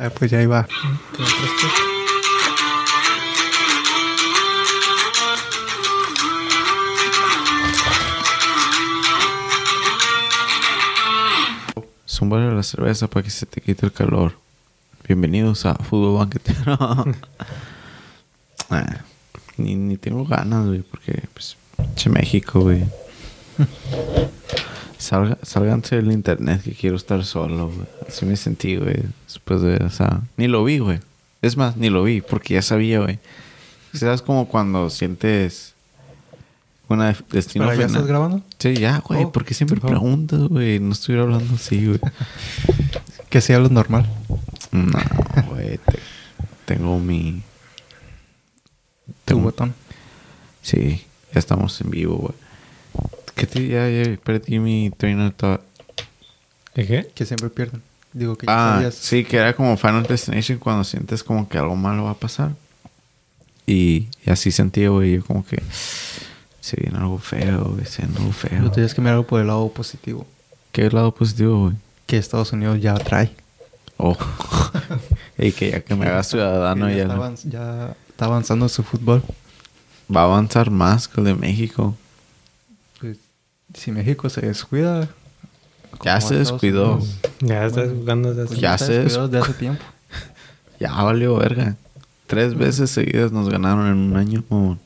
[0.00, 0.64] Ah, pues ya iba.
[12.06, 14.34] Zúmbale la cerveza para que se te quite el calor.
[15.08, 16.78] Bienvenidos a Fútbol Banquetero.
[18.70, 18.98] Ah,
[19.56, 21.56] ni, ni tengo ganas, güey, porque, pues,
[21.96, 22.84] che México, güey.
[25.08, 27.86] Salga, sálganse del internet que quiero estar solo, güey.
[28.06, 30.20] Así me sentí, güey, después de esa...
[30.36, 31.00] Ni lo vi, güey.
[31.40, 33.18] Es más, ni lo vi, porque ya sabía, güey.
[33.94, 35.72] ¿Sabes como cuando sientes
[36.90, 37.90] una de- destino ¿Pero ya final?
[38.02, 38.42] estás grabando?
[38.58, 39.24] Sí, ya, güey.
[39.24, 39.86] Oh, porque siempre oh.
[39.86, 40.78] preguntas, güey.
[40.78, 42.00] No estuviera hablando así, güey.
[43.30, 44.06] Que si hablas normal.
[44.72, 44.98] No,
[45.48, 45.78] güey.
[45.78, 46.00] te-
[46.66, 47.42] tengo mi...
[49.06, 49.74] Tu Tengo, botón.
[50.60, 51.02] sí,
[51.32, 52.34] ya estamos en vivo, güey.
[53.38, 55.60] ¿Qué te, ya, ya perdí mi train of thought.
[56.74, 57.10] ¿De qué?
[57.14, 57.82] Que siempre pierden.
[58.12, 58.94] Digo que ya Ah, sabías.
[58.94, 62.52] sí, que era como Final Destination cuando sientes como que algo malo va a pasar.
[63.66, 65.16] Y, y así sentí, güey.
[65.16, 65.62] Yo como que
[66.60, 67.84] se viene algo feo, güey.
[67.86, 68.50] Se viene algo feo.
[68.50, 70.26] Pero tienes que mirar por el lado positivo.
[70.72, 71.76] ¿Qué lado positivo, güey?
[72.06, 73.30] Que Estados Unidos ya trae.
[73.98, 74.16] Oh.
[75.38, 78.82] y que ya que me haga ciudadano Que ya, está, avanz- ya está avanzando su
[78.82, 79.22] fútbol.
[80.14, 81.94] va a avanzar más que el de México.
[83.72, 85.08] Pues, si México se descuida.
[86.04, 86.94] Ya como se descuidó.
[86.96, 89.84] Unidos, Ya estás Bueno, jugando desde pues hace- Ya está se desde hace tiempo.
[90.80, 91.76] Ya valió verga.
[92.28, 94.44] Tres veces seguidas nos ganaron en un año.
[94.48, 94.78] mamón.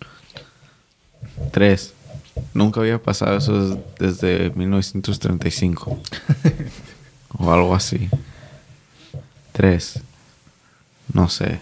[1.50, 1.92] Tres.
[2.55, 6.00] Nunca había pasado eso des- desde 1935.
[7.39, 8.08] o algo así.
[9.52, 10.00] Tres.
[11.12, 11.58] No sé.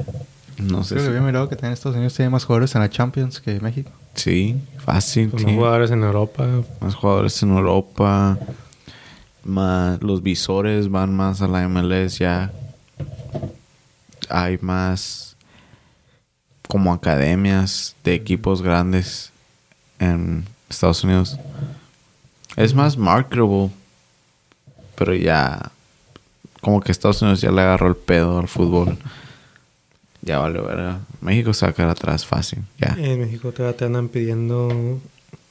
[0.59, 0.95] No sé.
[0.95, 3.41] Creo que si- había mirado que también Estados Unidos tiene más jugadores en la Champions
[3.41, 3.91] que México.
[4.21, 5.33] Sí, fácil.
[5.33, 6.47] Más jugadores en Europa.
[6.81, 8.39] Más jugadores en Europa.
[9.45, 12.53] Más, los visores van más a la MLS ya.
[14.29, 15.39] Hay más
[16.69, 19.33] como academias de equipos grandes
[19.99, 21.39] en Estados Unidos.
[22.57, 23.71] Es más marketable.
[24.97, 25.73] Pero ya
[26.61, 28.99] como que Estados Unidos ya le agarró el pedo al fútbol.
[30.23, 31.01] Ya vale verga.
[31.21, 32.61] México se va a quedar atrás fácil.
[32.79, 32.95] Ya.
[32.99, 35.01] En México te, te andan pidiendo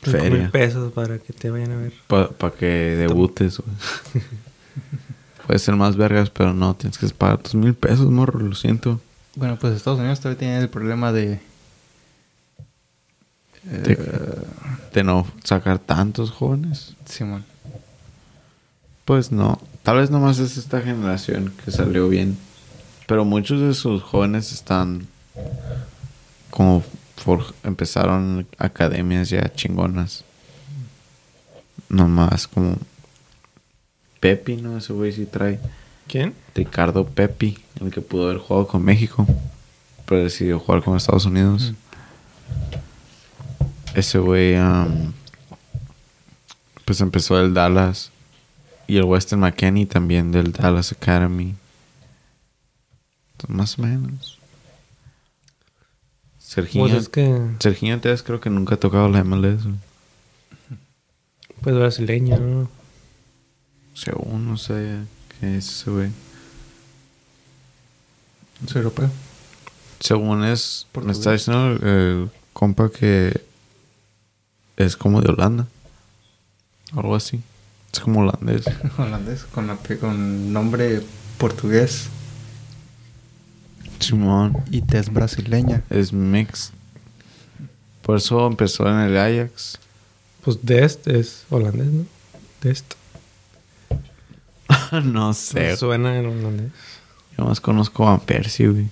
[0.05, 1.93] mil pesos para que te vayan a ver.
[2.07, 4.23] Para que debutes, güey.
[5.47, 9.01] Puede ser más vergas, pero no, tienes que pagar tus mil pesos, morro, lo siento.
[9.35, 11.39] Bueno, pues Estados Unidos todavía tiene el problema de.
[13.63, 13.97] De, eh,
[14.93, 16.95] de no sacar tantos jóvenes.
[17.05, 17.45] Simón.
[19.05, 19.59] Pues no.
[19.81, 22.37] Tal vez nomás es esta generación que salió bien.
[23.09, 25.07] Pero muchos de sus jóvenes están
[26.51, 26.83] como
[27.17, 30.23] for- empezaron academias ya chingonas.
[31.89, 32.77] Nomás como
[34.19, 34.77] Pepi, ¿no?
[34.77, 35.59] Ese güey sí trae.
[36.07, 36.35] ¿Quién?
[36.53, 39.25] Ricardo Pepi, el que pudo haber jugado con México,
[40.05, 41.73] pero decidió jugar con Estados Unidos.
[43.95, 45.13] Ese güey, am,
[46.85, 48.11] pues empezó el Dallas
[48.87, 51.55] y el Weston McKenney también del Dallas Academy.
[53.47, 54.37] Más o menos.
[56.37, 57.55] Serginho, Pues es que...
[57.59, 59.63] Serginho Tevez creo que nunca ha tocado la MLS.
[61.61, 62.69] Pues brasileño, ¿no?
[63.93, 64.99] Según, no sé
[65.39, 66.09] qué es ese güey.
[68.65, 69.09] Es europeo.
[69.99, 71.17] Según es, me Portugués.
[71.17, 73.41] está diciendo el, el compa que
[74.77, 75.67] es como de Holanda.
[76.93, 77.41] Algo así.
[77.93, 78.65] Es como holandés.
[78.97, 79.43] Holandés.
[79.45, 79.69] Con,
[79.99, 81.01] con nombre
[81.37, 82.09] portugués.
[83.99, 84.57] Simón.
[84.71, 85.83] Y tez brasileña.
[85.89, 86.71] Es mix.
[88.01, 89.77] Por eso empezó en el Ajax.
[90.43, 92.05] Pues Dest es holandés, ¿no?
[92.61, 92.93] Dest.
[95.03, 95.67] no sé.
[95.67, 96.71] Pues Suena en holandés.
[97.37, 98.89] Yo más conozco a Persie, güey.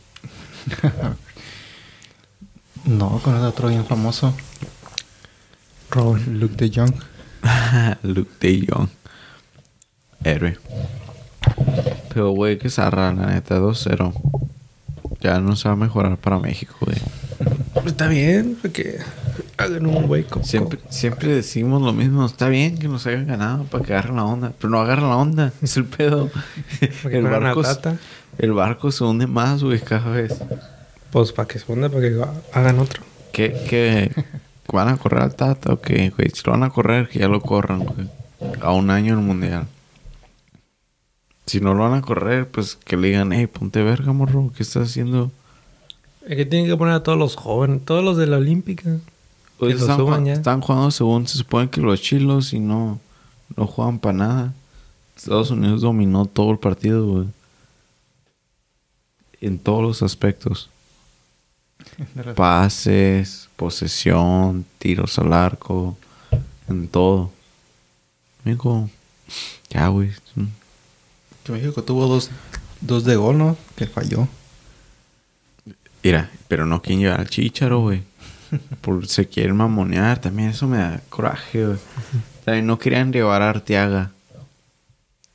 [2.88, 4.34] No, con otro bien famoso.
[5.92, 6.26] Robert.
[6.28, 6.94] Luke de Jong.
[8.04, 8.88] Luke de Jong.
[10.24, 10.58] Héroe.
[12.08, 14.47] Pero, güey, que zarra, la neta, 2-0.
[15.22, 16.98] Ya no se va a mejorar para México, güey.
[17.86, 19.00] Está bien, porque
[19.58, 20.46] hagan un güey como...
[20.46, 22.26] Siempre, siempre decimos lo mismo.
[22.26, 24.54] Está bien que nos hayan ganado para que agarren la onda.
[24.60, 25.54] Pero no agarran la onda.
[25.62, 26.30] Es el pedo.
[27.10, 27.62] El, barco,
[28.38, 30.38] el barco se hunde más, güey, cada vez.
[31.12, 32.22] Pues para que se ponga, para que
[32.54, 33.04] hagan otro.
[33.32, 34.12] ¿Qué, qué?
[34.72, 36.30] ¿Van a correr al Tata o qué, güey?
[36.30, 38.10] Si lo van a correr, que ya lo corran, güey.
[38.62, 39.68] A un año el Mundial.
[41.48, 44.52] Si no lo van a correr, pues que le digan, hey, ponte verga, morro.
[44.56, 45.32] ¿Qué estás haciendo?
[46.26, 48.98] Es que tienen que poner a todos los jóvenes, todos los de la Olímpica.
[49.58, 50.34] Pues Que lo están, suban jugando, ya.
[50.34, 53.00] están jugando según se supone que los chilos y no,
[53.56, 54.54] no juegan para nada.
[55.16, 57.28] Estados Unidos dominó todo el partido, güey.
[59.40, 60.70] en todos los aspectos.
[62.36, 65.98] Pases, posesión, tiros al arco,
[66.68, 67.32] en todo.
[68.44, 68.90] Amigo,
[69.70, 70.12] ya, güey.
[71.48, 72.30] Que México tuvo dos,
[72.82, 73.56] dos de gol, ¿no?
[73.78, 74.28] Que falló.
[76.04, 78.04] Mira, pero no quieren llevar al chicharo, güey.
[78.82, 81.78] Por se quieren mamonear, también eso me da coraje, güey.
[82.44, 84.12] También no querían llevar a Arteaga.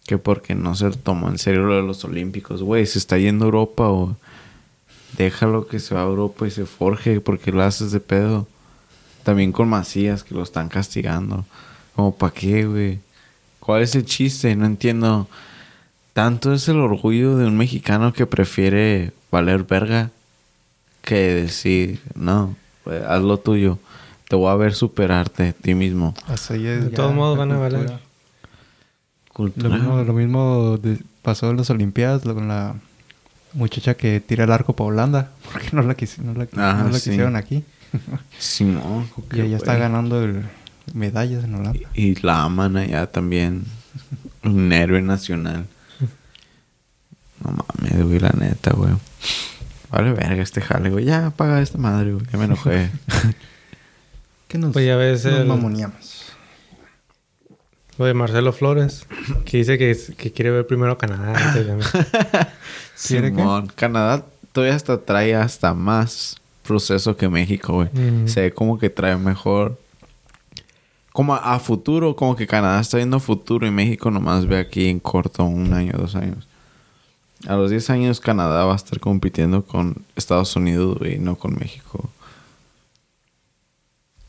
[0.04, 2.84] Que porque no se tomó en serio lo de los olímpicos, güey.
[2.84, 4.14] Se está yendo a Europa o
[5.16, 8.46] déjalo que se va a Europa y se forje porque lo haces de pedo.
[9.22, 11.46] También con Macías que lo están castigando.
[11.96, 12.98] Como para qué, güey.
[13.60, 14.54] ¿Cuál es el chiste?
[14.56, 15.26] No entiendo.
[16.12, 20.10] Tanto es el orgullo de un mexicano que prefiere valer verga
[21.02, 22.54] que decir, no,
[22.84, 23.78] pues, haz lo tuyo.
[24.28, 26.14] Te voy a ver superarte a ti mismo.
[26.26, 27.78] Así es De ya todos modos van a cultura.
[27.80, 27.90] valer.
[27.92, 29.76] Lo Cultura.
[29.76, 32.74] mismo, lo mismo de- pasó en las Olimpiadas lo- con la
[33.54, 35.30] muchacha que tira el arco para Holanda.
[35.52, 37.10] Porque no la, quisi- no la, Ajá, no la sí.
[37.10, 37.64] quisieron aquí.
[38.38, 39.08] Simón.
[39.34, 40.44] Y ella está ganando el-
[40.94, 41.88] medallas en Holanda.
[41.94, 43.64] Y la aman allá también.
[44.44, 45.66] Un héroe nacional.
[47.44, 48.92] No mames, güey, la neta, güey.
[49.90, 51.04] Vale verga este jale, güey.
[51.04, 52.24] Ya apaga esta madre, güey.
[52.32, 52.90] Ya me enojé.
[54.48, 56.22] ¿Qué nos, Pues ya ves nos el- mamoneamos?
[57.98, 59.06] Lo de Marcelo Flores,
[59.44, 61.82] que dice que, que quiere ver primero Canadá antes de mí.
[63.06, 63.36] ¿Quiere qué?
[63.38, 63.70] Simón.
[63.74, 67.88] Canadá todavía hasta trae hasta más proceso que México, güey.
[67.92, 68.28] Mm.
[68.28, 69.78] Se ve como que trae mejor.
[71.12, 74.88] Como a, a futuro, como que Canadá está viendo futuro y México nomás ve aquí
[74.88, 76.48] en corto un año, dos años.
[77.48, 81.54] A los 10 años Canadá va a estar compitiendo con Estados Unidos, güey, no con
[81.58, 82.08] México.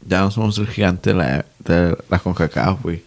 [0.06, 3.04] Ya no somos el gigante de la, de la CONCACAF, güey.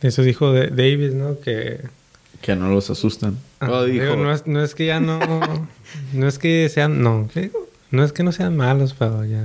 [0.00, 1.38] Eso dijo de- Davis, ¿no?
[1.40, 1.80] Que...
[2.42, 3.36] Que no los asustan.
[3.60, 5.18] Ah, Oh, digo, dijo, no, es, no es que ya no...
[6.12, 7.02] no es que sean...
[7.02, 7.28] No.
[7.90, 9.42] No es que no sean malos, pero ya...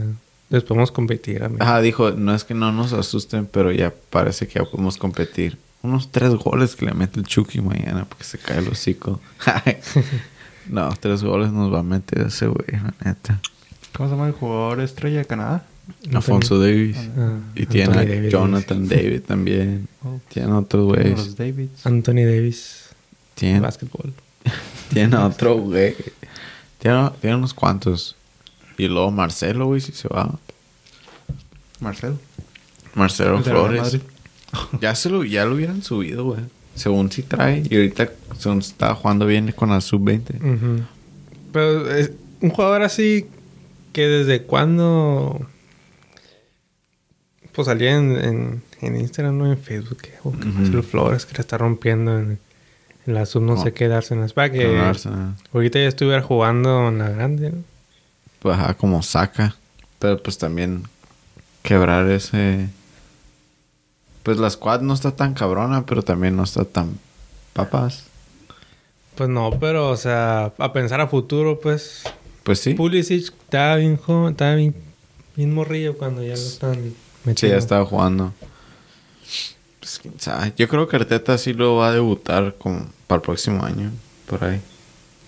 [0.49, 1.63] Les podemos competir, amigo.
[1.63, 5.57] Ajá, dijo, no es que no nos asusten, pero ya parece que ya podemos competir.
[5.83, 9.19] Unos tres goles que le mete el Chucky mañana porque se cae el hocico.
[10.69, 13.41] no, tres goles nos va a meter ese güey, la neta.
[13.93, 15.65] ¿Cómo se llama el jugador estrella de Canadá?
[16.13, 16.97] Alfonso Davis.
[17.17, 18.31] Ah, Y tiene a Davis.
[18.31, 19.89] Jonathan David también.
[20.03, 21.35] Oh, Tiene otros güeyes.
[21.83, 22.89] Anthony Davis.
[23.35, 24.13] Tiene, Básquetbol.
[24.93, 25.95] tiene otro güey.
[26.79, 28.15] Tiene, tiene unos cuantos.
[28.77, 30.39] Y luego Marcelo, güey, si se va.
[31.81, 32.17] Marcelo.
[32.95, 33.99] Marcelo Flores.
[34.81, 36.41] Ya se lo, ya lo hubieran subido, güey.
[36.75, 37.63] Según si trae.
[37.69, 40.35] Y ahorita según está jugando bien con la sub-20.
[40.55, 40.83] Ujú.
[41.51, 42.11] Pero es
[42.41, 43.25] un jugador así
[43.93, 45.47] que desde cuando
[47.51, 50.57] pues salía en, en, en Instagram, no en Facebook, que oh, que Ujú.
[50.57, 52.39] Marcelo Flores que la está rompiendo en,
[53.05, 55.35] en la sub no sé qué darse en para que Con Arsenal.
[55.53, 57.57] ahorita ya estuviera jugando en la grande, ¿no?
[58.39, 59.55] Pues ajá, como saca.
[59.99, 60.83] Pero pues también
[61.61, 62.67] quebrar ese.
[64.23, 66.97] Pues la squad no está tan cabrona, pero también no está tan
[67.53, 68.05] papas.
[69.15, 72.03] Pues no, pero o sea, a pensar a futuro, pues
[72.43, 72.73] Pues sí.
[72.73, 74.73] Pulisic estaba bien joven, estaba bien,
[75.35, 77.55] bien morrillo cuando ya lo están Sí, metiendo.
[77.55, 78.33] ya estaba jugando.
[79.79, 80.53] Pues quién sabe.
[80.57, 83.91] Yo creo que Arteta sí lo va a debutar como para el próximo año.
[84.27, 84.61] Por ahí.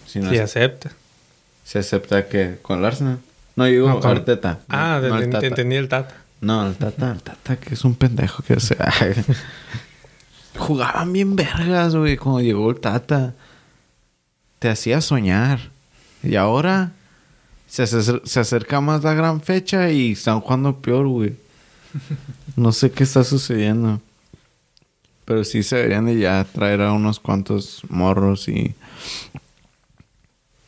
[0.08, 0.92] Si no Sí, es- acepta.
[1.66, 3.20] se acepta que con el Arsenal.
[3.58, 4.60] No, digo No, con- Arteta.
[4.70, 5.48] Ah, no, te, el te Tata.
[5.48, 6.16] entendí el Tata.
[6.42, 8.92] No, el Tata, el Tata, que es un pendejo que sea.
[10.58, 13.34] Jugaban bien vergas, güey, cuando llegó el Tata.
[14.60, 15.60] Te hacía soñar.
[16.24, 16.92] Y ahora
[17.68, 21.36] se, acer- se acerca más la gran fecha y están jugando peor, güey.
[22.56, 24.00] No sé qué está sucediendo.
[25.26, 28.76] Pero sí se deberían de ya traer a unos cuantos morros y...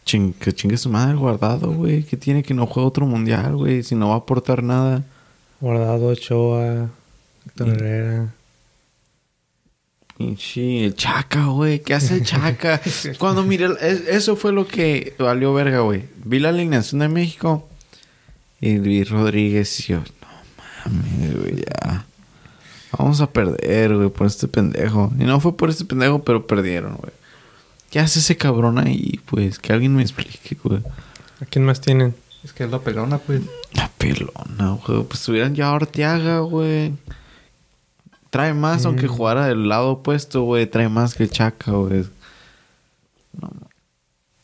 [0.06, 2.04] Ching, que chingue su madre guardado, güey.
[2.04, 3.84] Que tiene que no juega otro mundial, güey.
[3.84, 5.04] Si no va a aportar nada.
[5.60, 6.90] Guardado Ochoa,
[7.46, 7.72] Héctor Mm.
[7.72, 8.34] Herrera.
[10.18, 11.80] Pinche, el Chaca, güey.
[11.82, 12.82] ¿Qué hace el Chaca?
[13.20, 13.68] Cuando miré...
[14.10, 16.06] Eso fue lo que valió verga, güey.
[16.26, 17.68] Vi la alineación de México.
[18.60, 20.00] Y Luis Rodríguez y yo...
[20.00, 22.06] No mames, güey, ya.
[22.98, 25.12] Vamos a perder, güey, por este pendejo.
[25.20, 27.12] Y no fue por este pendejo, pero perdieron, güey.
[27.92, 29.60] ¿Qué hace ese cabrón ahí, pues?
[29.60, 30.82] Que alguien me explique, güey.
[31.42, 32.16] ¿A quién más tienen?
[32.44, 33.42] Es que es la pelona, pues.
[33.78, 35.04] La pelona, güey.
[35.04, 36.94] Pues hubieran ya Arteaga, güey.
[38.30, 40.66] Trae más, aunque jugara del lado opuesto, güey.
[40.68, 42.06] Trae más que Chaca, güey.
[43.40, 43.50] No.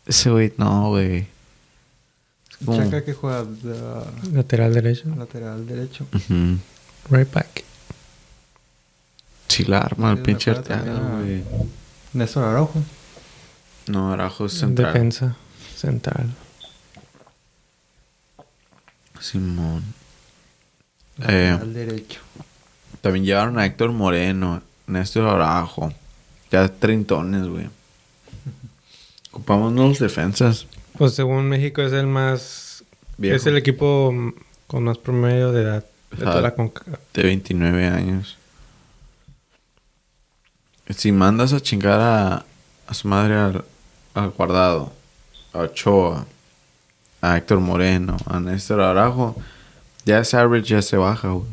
[0.06, 1.28] Ese güey, no, güey.
[2.66, 3.76] Chaca que juega de
[4.32, 5.14] Lateral derecho.
[5.18, 6.08] lateral derecho.
[7.10, 7.66] Right back.
[9.50, 11.44] Sí, la arma, el pinche Arteaga, güey.
[12.14, 12.82] Néstor Araujo.
[13.88, 14.94] No, Araujo es central.
[14.94, 15.36] Defensa
[15.76, 16.30] central.
[19.24, 19.84] Simón.
[21.28, 22.20] Eh, Al derecho.
[23.02, 25.94] también llevaron a Héctor Moreno, Néstor Araujo.
[26.52, 27.70] Ya treintones, güey.
[29.32, 30.68] Ocupamos nuevos defensas.
[30.98, 32.84] Pues según México es el más...
[33.18, 33.36] Viejo.
[33.38, 34.14] Es el equipo
[34.68, 37.00] con más promedio de edad de toda la CONCACAF.
[37.14, 38.38] De 29 años.
[40.90, 42.46] Si mandas a chingar a,
[42.88, 43.64] a su madre al,
[44.16, 44.92] al guardado,
[45.54, 46.26] a Ochoa,
[47.24, 49.34] a Héctor Moreno, a Néstor Araujo,
[50.06, 51.48] ya ese average ya se baja, güey.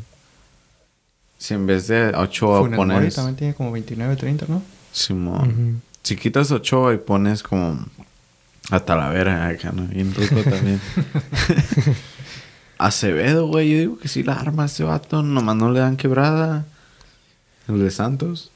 [1.37, 4.61] Si en vez de Ochoa Funes Mori pones también tiene como 29, 30, ¿no?
[4.91, 5.81] Simón, Ujú.
[6.03, 7.79] si quitas Ochoa y pones como
[8.69, 9.87] a Talavera, acá, ¿no?
[9.87, 10.81] Bien rico también.
[12.77, 16.65] Acevedo, güey, yo digo que sí la arma ese vato, nomás no le dan quebrada.
[17.69, 18.51] El de Santos.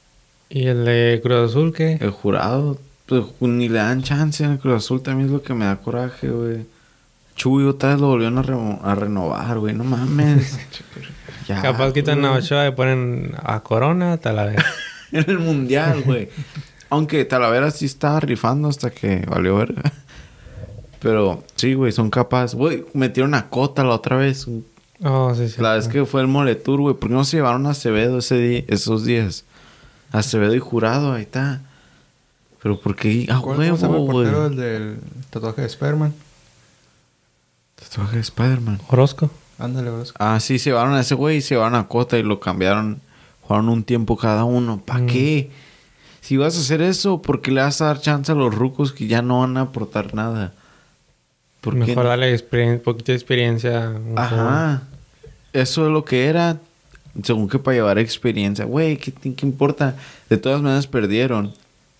[0.50, 1.94] Y el de Cruz Azul, ¿qué?
[2.00, 5.54] El jurado, pues ni le dan chance en el Cruz Azul, también es lo que
[5.54, 6.66] me da coraje, güey.
[7.36, 10.58] Chuy otra vez lo volvieron a, re- a renovar, güey, no mames.
[11.48, 12.32] Ya, Capaz quitan a.
[12.32, 14.64] Ochoa y ponen a Corona, Talavera.
[15.12, 16.28] En el mundial, güey.
[16.90, 19.92] Aunque Talavera sí estaba rifando hasta que valió verga.
[20.98, 22.56] Pero sí, güey, son capaces.
[22.56, 24.48] Güey, metieron a Cota la otra vez.
[25.04, 25.60] Oh, sí, sí.
[25.62, 26.96] La vez que fue el Moletour, güey.
[26.96, 29.44] ¿Por qué no se llevaron a Acevedo ese día, esos días?
[30.10, 31.60] Acevedo y Jurado, ahí está.
[32.60, 33.28] Pero ¿por qué?
[33.30, 34.24] A ¿Cuál cómo se llama huevo, el güey.
[34.26, 34.98] portero el del
[35.30, 36.12] tatuaje de Spiderman?
[37.76, 38.80] Tatuaje de Spider-Man.
[38.88, 39.30] Orozco.
[39.58, 40.04] Ándale, bro.
[40.18, 43.00] Ah, sí, se llevaron a ese güey y se llevaron a Cota y lo cambiaron.
[43.42, 44.82] Jugaron un tiempo cada uno.
[44.84, 45.06] ¿Para Mm.
[45.06, 45.50] qué?
[46.20, 48.92] Si vas a hacer eso, ¿por qué le vas a dar chance a los rucos
[48.92, 50.52] que ya no van a aportar nada?
[51.60, 52.10] ¿Por qué Mejor no?
[52.10, 53.90] darle experien- poquito de experiencia.
[53.90, 54.18] un joven.
[54.18, 54.82] Ajá.
[55.52, 56.58] Eso es lo que era.
[57.22, 58.64] Según que para llevar experiencia.
[58.66, 59.96] Güey, ¿qué, ¿qué importa?
[60.28, 61.54] De todas maneras perdieron.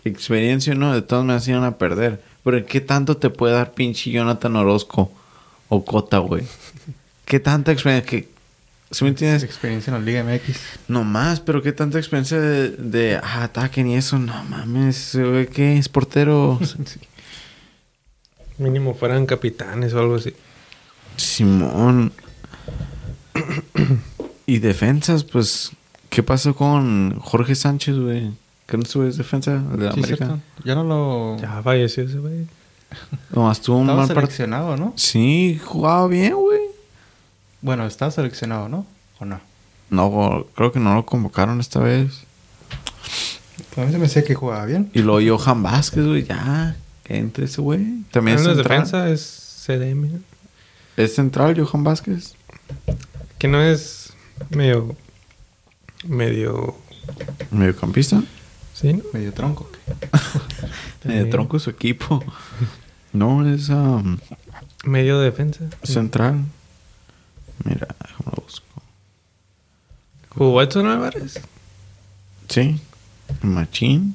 [0.04, 2.20] Experiencia o no, de todas maneras iban a perder.
[2.44, 5.10] Pero ¿qué tanto te puede dar pinche Jonathan Orozco
[5.68, 6.44] o Cota, güey?
[7.24, 8.08] ¿Qué tanta experiencia?
[8.08, 8.28] que
[8.90, 9.42] ¿Sí me entiendes?
[9.42, 10.56] experiencia en la Liga MX.
[10.88, 14.18] No más, pero ¿qué tanta experiencia de, de ah, ataquen y eso?
[14.18, 15.76] No mames, güey, ¿qué?
[15.76, 16.60] ¿Es portero?
[18.58, 20.32] Mínimo fueran capitanes o algo así.
[21.16, 22.12] Simón.
[24.46, 25.72] y defensas, pues,
[26.08, 28.30] ¿qué pasó con Jorge Sánchez, güey?
[28.66, 30.26] ¿Qué no sube es defensa de Sí, América?
[30.26, 30.40] cierto.
[30.64, 31.36] Ya no lo...
[31.40, 32.46] Ya falleció ese güey.
[33.30, 34.92] Nomás tuvo un Estaba mal seleccionado, ¿no?
[34.96, 36.60] Sí, jugaba bien, güey.
[37.60, 38.86] Bueno, está seleccionado, ¿no?
[39.18, 39.40] ¿O no?
[39.90, 42.22] No, creo que no lo convocaron esta vez.
[43.76, 44.90] A mí se me decía que jugaba bien.
[44.94, 46.76] Y luego Johan Vázquez, güey, ya.
[47.04, 48.02] Que entre ese güey.
[48.10, 48.64] También es central.
[48.64, 50.20] defensa, es CDM.
[50.96, 52.34] ¿Es central Johan Vázquez?
[53.38, 54.12] Que no es
[54.50, 54.96] medio.
[56.04, 56.76] medio.
[57.50, 58.22] ¿Mediocampista?
[58.74, 58.92] ¿Sí?
[58.94, 59.02] ¿no?
[59.12, 59.70] Medio tronco.
[61.04, 62.22] Medio tronco su equipo.
[63.12, 64.18] No, es um,
[64.84, 65.64] Medio defensa.
[65.82, 66.44] central.
[67.64, 68.82] Mira, déjame lo busco.
[70.30, 71.40] ¿Jugó Edson Álvarez?
[72.48, 72.80] Sí.
[73.42, 74.14] Machín.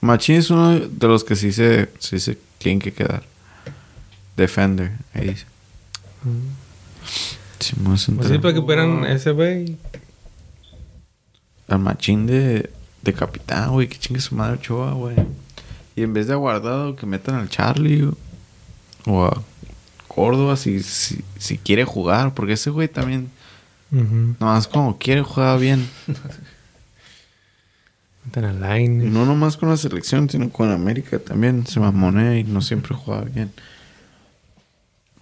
[0.00, 3.24] Machín es uno de los que sí se, sí se tienen que quedar.
[4.36, 5.46] Defender, ahí dice.
[7.60, 9.76] Sí, más Pues para que fueran ese güey.
[11.68, 12.70] Al machín de,
[13.02, 13.88] de capitán, güey.
[13.88, 15.16] Que chingue su madre Ochoa, güey.
[15.96, 18.10] Y en vez de a guardado, que metan al Charlie
[19.06, 19.42] o- a
[20.08, 22.34] Córdoba si, si, si quiere jugar.
[22.34, 23.30] Porque ese güey también,
[23.92, 24.34] Ujú.
[24.40, 25.88] nomás como quiere, juega bien.
[28.24, 29.10] Meten a Line.
[29.10, 31.66] No nomás con la selección, sino con América también.
[31.66, 33.50] Se mamonea y no siempre juega bien.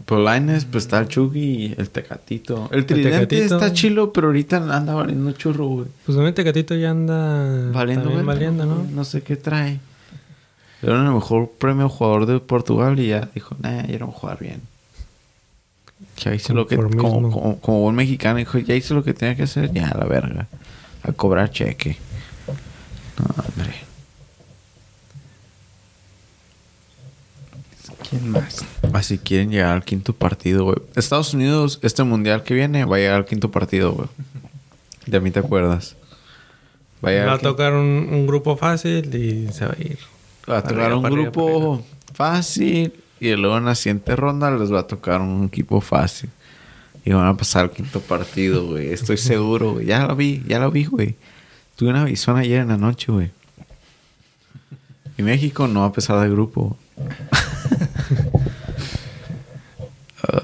[0.04, 2.68] Pero Lainez, pues está el y el Tecatito.
[2.72, 3.54] El tridente Tecatito.
[3.56, 5.86] está chilo, pero ahorita anda valiendo churro, güey.
[6.04, 7.70] Pues también Tecatito ya anda.
[7.72, 8.84] Valiendo, valiendo, ¿no?
[8.90, 9.78] No sé qué trae.
[10.82, 14.18] Dieron el mejor premio jugador de Portugal y ya dijo, nah, ya no voy a
[14.18, 14.62] jugar bien.
[16.16, 19.36] Ya hice lo que, como, como, como buen mexicano, dijo, ya hice lo que tenía
[19.36, 20.48] que hacer, ya a la verga.
[21.04, 21.96] A cobrar cheque.
[23.16, 23.74] No, hombre.
[28.10, 28.64] ¿Quién más?
[28.92, 30.78] Así quieren llegar al quinto partido, güey.
[30.96, 34.08] Estados Unidos, este mundial que viene, va a llegar al quinto partido, güey.
[35.06, 35.94] De mí te acuerdas.
[37.04, 39.98] Va a Va tocar un, un grupo fácil y se va a ir.
[40.48, 41.84] Va a tocar un arriba, grupo
[42.14, 46.28] fácil y luego en la siguiente ronda les va a tocar un equipo fácil.
[47.04, 48.92] Y van a pasar al quinto partido, güey.
[48.92, 49.86] Estoy seguro, güey.
[49.86, 51.14] Ya lo vi, ya lo vi, güey.
[51.76, 53.30] Tuve una visión ayer en la noche, güey.
[55.16, 56.76] Y México no va a pesar de grupo.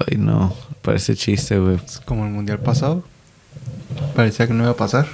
[0.07, 0.55] Ay, no.
[0.81, 1.75] Parece chiste, güey.
[1.85, 3.03] Es como el mundial pasado.
[4.15, 5.07] Parecía que no iba a pasar.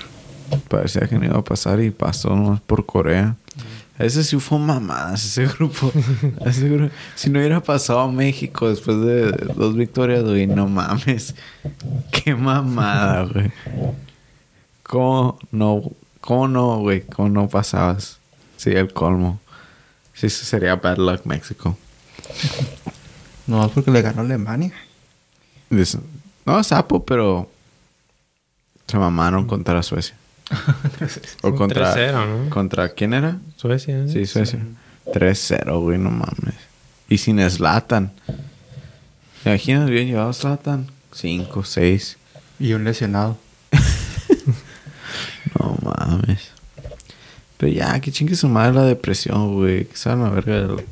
[0.68, 3.36] Parecía que no iba a pasar y pasó nomás por Corea.
[3.97, 5.91] Ese sí fue mamadas, ese grupo.
[6.45, 6.93] Ese grupo.
[7.15, 11.33] Si no hubiera pasado a México después de dos victorias, güey, no mames.
[12.11, 13.51] Qué mamada, güey.
[14.83, 15.81] ¿Cómo no,
[16.19, 17.01] cómo no, güey?
[17.01, 18.19] ¿Cómo no pasabas?
[18.57, 19.39] Sí, el colmo.
[20.13, 21.77] Sí, eso sería bad luck México.
[23.47, 24.73] No, es porque le ganó Alemania.
[26.45, 27.47] No, sapo, pero
[28.87, 30.15] se mamaron contra Suecia.
[31.41, 32.49] O contra 3-0, ¿no?
[32.49, 33.37] contra quién era?
[33.57, 34.03] Suecia.
[34.03, 34.07] ¿eh?
[34.07, 34.59] Sí, Suecia.
[35.07, 36.55] 3-0, güey, no mames.
[37.09, 38.11] Y sin Slatan.
[39.43, 40.87] ¿Te imaginas bien llevado Slatan?
[41.13, 42.17] 5, 6.
[42.59, 43.37] Y un lesionado.
[45.59, 46.51] No mames.
[47.57, 49.85] Pero ya, que chingue su madre la depresión, güey.
[49.85, 50.55] Que saben la verga.
[50.61, 50.85] del-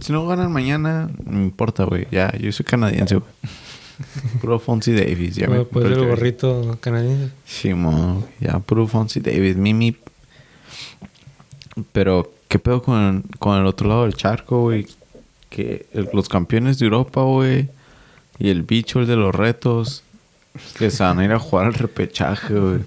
[0.00, 2.06] Si no ganan mañana, no me importa, güey.
[2.10, 3.30] Ya, yo soy canadiense, güey.
[4.40, 5.36] Puro Fonzie Davis.
[5.36, 6.08] Ya me Puede compré ser el jersey.
[6.10, 7.32] gorrito canadiense.
[7.46, 9.96] Simón, ya puro Fonzie Davis, Mimi.
[11.92, 14.86] Pero, ¿qué pedo con, con el otro lado del charco, güey?
[15.50, 17.68] Que el- los campeones de Europa, güey,
[18.38, 20.02] y el bicho, el de los retos,
[20.78, 22.80] que se van a ir a jugar al repechaje, güey.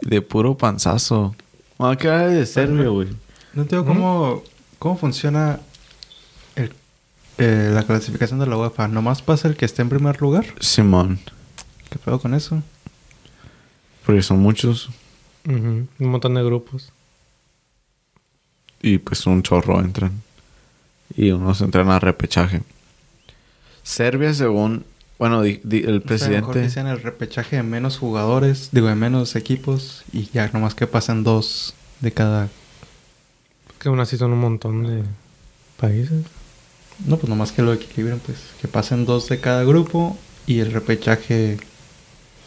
[0.00, 1.34] De puro panzazo.
[1.78, 3.08] Van a quedar de Serbia, güey.
[3.54, 4.42] No entiendo cómo,
[4.78, 5.60] cómo funciona
[7.38, 8.88] eh, la clasificación de la UEFA.
[8.88, 10.46] ¿Nomás pasa el que esté en primer lugar?
[10.60, 11.18] Simón.
[11.90, 12.62] ¿Qué pedo con eso?
[14.06, 14.90] Porque son muchos.
[15.46, 16.92] Un montón de grupos.
[18.80, 20.22] Y pues un chorro entran.
[21.16, 22.62] Y unos entran a repechaje.
[23.82, 24.84] Serbia, según.
[25.18, 26.62] Bueno, di- di- el O sea, mejor presidente.
[26.62, 31.22] dicen el repechaje de menos jugadores, digo, de menos equipos, y ya nomás que pasen
[31.22, 32.48] dos de cada...
[33.78, 35.04] Que aún así son un montón de
[35.76, 36.24] países.
[37.06, 38.38] No, pues nomás que lo equilibren, pues.
[38.60, 40.16] Que pasen dos de cada grupo
[40.46, 41.58] y el repechaje...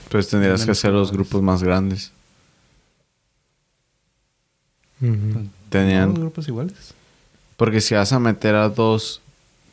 [0.10, 2.12] Pues tendrías que hacer los grupos más grandes.
[5.70, 6.94] Tenían- ¿Todos grupos iguales?
[7.58, 9.22] Porque si vas a meter a dos.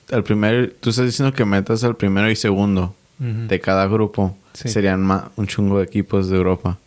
[0.08, 0.74] El primer.
[0.80, 4.36] Tú estás diciendo que metas al primero y segundo de cada grupo.
[4.52, 4.68] Sí.
[4.68, 6.78] Serían ma- un chungo de equipos de Europa.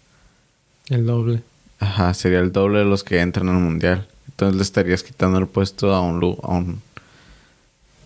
[0.90, 1.42] El doble.
[1.80, 4.08] Ajá, sería el doble de los que entran al mundial.
[4.28, 6.82] Entonces le estarías quitando el puesto a un, lu- a un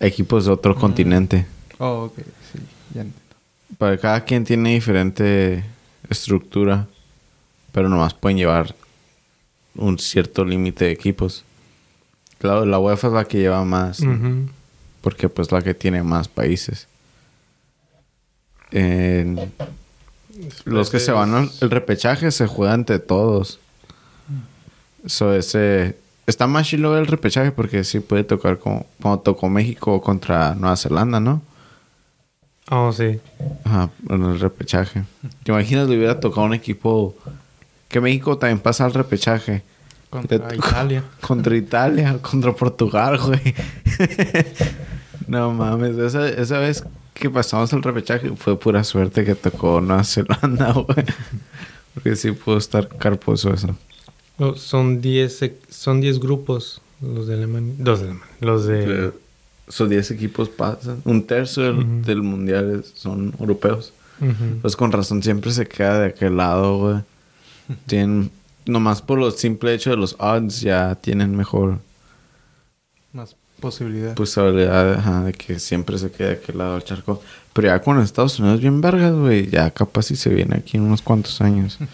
[0.00, 0.78] equipos de otro Mm.
[0.80, 1.46] continente.
[1.78, 2.58] Oh, ok, sí,
[2.94, 3.14] ya entiendo.
[3.78, 5.64] Para cada quien tiene diferente
[6.08, 6.86] estructura,
[7.72, 8.74] pero nomás pueden llevar
[9.76, 11.44] un cierto límite de equipos.
[12.38, 14.00] Claro, la UEFA es la que lleva más,
[15.02, 16.88] porque pues la que tiene más países.
[18.72, 19.52] En-
[20.64, 23.58] los que se van al el repechaje se juegan entre todos.
[25.06, 30.00] So, ese está más chilo el repechaje porque sí puede tocar como cuando tocó México
[30.00, 31.42] contra Nueva Zelanda, ¿no?
[32.70, 33.18] Oh, sí.
[33.64, 35.02] Ajá, en el repechaje.
[35.42, 37.16] ¿Te imaginas le hubiera tocado un equipo
[37.88, 39.62] que México también pasa al repechaje?
[40.08, 41.02] Contra Te- Italia.
[41.20, 43.40] Contra Italia, contra Portugal, güey.
[45.26, 50.04] no mames, esa, esa vez que pasamos el repechaje fue pura suerte que tocó Nueva
[50.04, 51.04] Zelanda, güey.
[51.94, 53.76] Porque sí pudo estar carposo eso.
[54.56, 57.74] Son 10 e- son 10 grupos los de Alemania.
[57.78, 58.34] Los de Alemania.
[58.40, 59.12] Los de...
[59.68, 61.00] Esos 10 equipos pasan.
[61.04, 63.92] Un tercio del, del mundial es- son europeos.
[64.60, 66.96] Pues con razón siempre se queda de aquel lado, güey.
[67.86, 68.30] Tienen,
[68.66, 71.78] nomás por lo simple hecho de los odds, ya tienen mejor
[73.12, 74.14] Más posibilidad.
[74.14, 77.22] posibilidad ajá, de que siempre se quede de aquel lado del charco.
[77.52, 80.82] Pero ya con Estados Unidos bien vergas, güey, ya capaz si se viene aquí en
[80.82, 81.78] unos cuantos años.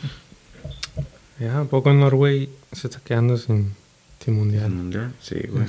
[1.39, 3.73] Ya, ¿a poco en Norway se está quedando sin,
[4.25, 4.71] sin mundial.
[4.71, 5.13] mundial?
[5.21, 5.67] Sí, güey.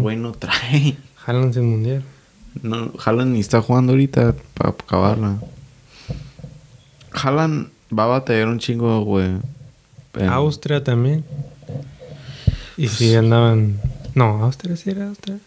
[0.00, 0.96] Güey, no trae.
[1.16, 2.02] Jalan sin mundial.
[2.62, 5.38] No, Haaland ni está jugando ahorita para acabarla.
[7.12, 9.36] Haaland va a batallar un chingo, güey.
[10.14, 11.24] en- Austria también.
[12.76, 13.80] Y si andaban...
[14.14, 15.38] No, Austria sí era Austria.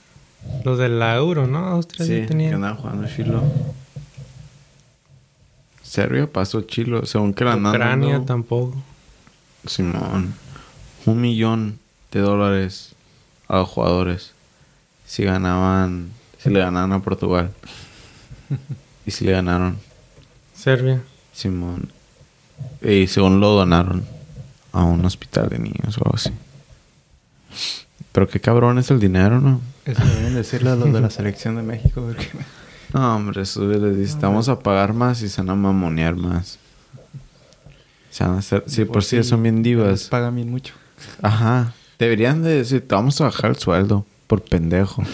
[0.63, 1.60] Los de la Euro, ¿no?
[1.67, 3.43] Austria sí, Sí, que andaban jugando chilo.
[5.82, 8.82] Serbia pasó chilo, según que la Ucrania tampoco.
[9.67, 10.34] Simón.
[11.06, 11.80] Un millón
[12.12, 12.95] de dólares
[13.47, 14.34] a los jugadores.
[15.06, 16.12] Si ganaban...
[16.38, 17.51] Si le ganaban a Portugal.
[19.06, 19.78] y si le ganaron...
[20.54, 21.01] Serbia.
[21.34, 21.91] Simón.
[22.82, 24.06] Y según lo donaron
[24.71, 26.32] a un hospital de niños o algo así.
[28.12, 29.62] Pero qué cabrón es el dinero, ¿no?
[29.86, 32.01] Eso deben decirle a los de la selección de México.
[32.01, 32.30] Porque
[32.93, 36.15] No, hombre, eso les dice, te vamos a pagar más y se van a mamonear
[36.15, 36.60] más.
[38.15, 40.06] Se van a hacer, sí, por sí son bien divas.
[40.06, 40.73] pagan bien mucho.
[41.21, 41.73] Ajá.
[41.99, 45.04] Deberían de decir, te vamos a bajar el sueldo por pendejo.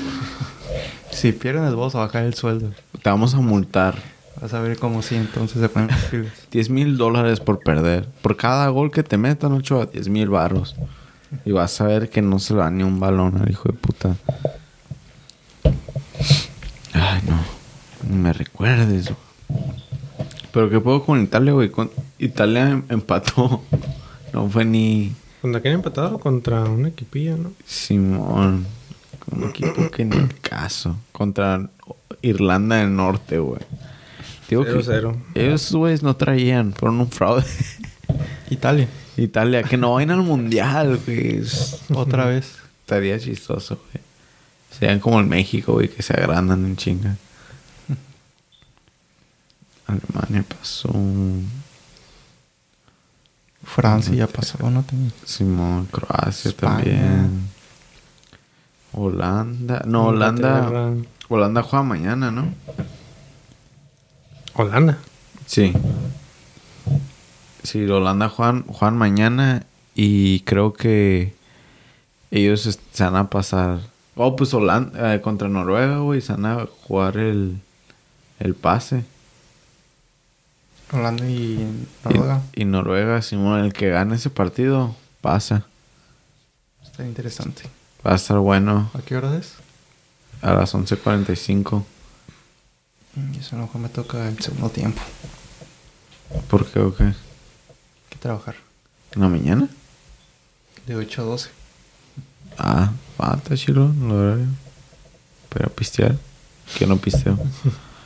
[1.11, 2.71] Si pierden, les vamos a bajar el sueldo.
[3.01, 3.95] Te vamos a multar.
[4.39, 6.31] Vas a ver cómo sí, entonces se ponen las pilas.
[6.51, 8.07] 10 mil dólares por perder.
[8.21, 10.75] Por cada gol que te metan, 8 a 10 mil barros.
[11.43, 13.73] Y vas a ver que no se le da ni un balón al hijo de
[13.73, 14.15] puta.
[16.93, 17.39] Ay, no.
[18.07, 19.11] Ni me recuerdes.
[20.53, 20.67] Güey.
[20.67, 21.69] Pero qué puedo con Italia, güey.
[21.69, 21.89] Con...
[22.19, 23.61] Italia em- empató.
[24.33, 25.11] No fue ni
[25.41, 26.19] ¿Contra quién empatado?
[26.19, 27.51] Contra un equipillo, ¿no?
[27.65, 28.67] Simón.
[29.31, 30.95] Un equipo que ni el caso.
[31.11, 31.67] Contra
[32.21, 33.61] Irlanda del Norte, güey.
[34.49, 35.15] Digo que 0-0.
[35.33, 36.73] ellos, güeyes, no traían.
[36.73, 37.43] Fueron un fraude.
[38.51, 38.87] Italia.
[39.17, 41.41] Italia, que no vayan al mundial, güey.
[41.93, 42.57] Otra vez.
[42.81, 44.03] Estaría chistoso, güey.
[44.77, 47.15] Serían como el México, güey, que se agrandan en chinga.
[49.91, 50.89] Alemania pasó.
[53.63, 54.83] Francia ya pasó, ¿no?
[54.83, 55.13] También.
[55.25, 56.83] Simón, Croacia España.
[56.83, 57.49] también.
[58.93, 59.83] Holanda.
[59.85, 60.63] No, Holanda.
[60.63, 60.93] Inglaterra.
[61.29, 62.53] Holanda juega mañana, ¿no?
[64.53, 64.97] Holanda.
[65.45, 65.73] Sí.
[67.63, 71.33] Sí, Holanda juegan, juegan mañana y creo que
[72.31, 73.79] ellos se van a pasar.
[74.15, 77.61] Oh, pues Holanda eh, contra Noruega, güey, se van a jugar el,
[78.39, 79.05] el pase.
[80.91, 81.65] Holanda y
[82.03, 82.41] Noruega.
[82.55, 85.65] Y, Noruega, Simón, el que gane ese partido, pasa.
[86.83, 87.63] Está interesante.
[88.05, 89.53] Va a estar bueno ¿A qué hora es?
[90.41, 91.83] a las 11.45.
[93.15, 95.01] Mm, Eso mejor me toca el segundo tiempo.
[96.49, 97.03] ¿Por qué o qué?
[97.03, 97.13] Hay
[98.09, 98.55] que trabajar.
[99.13, 99.67] ¿En la mañana?
[100.87, 101.49] De 8 a 12.
[102.57, 102.91] Ah,
[103.37, 104.47] está chido el horario.
[105.49, 106.15] Pero pistear.
[106.77, 107.37] Que no pisteo.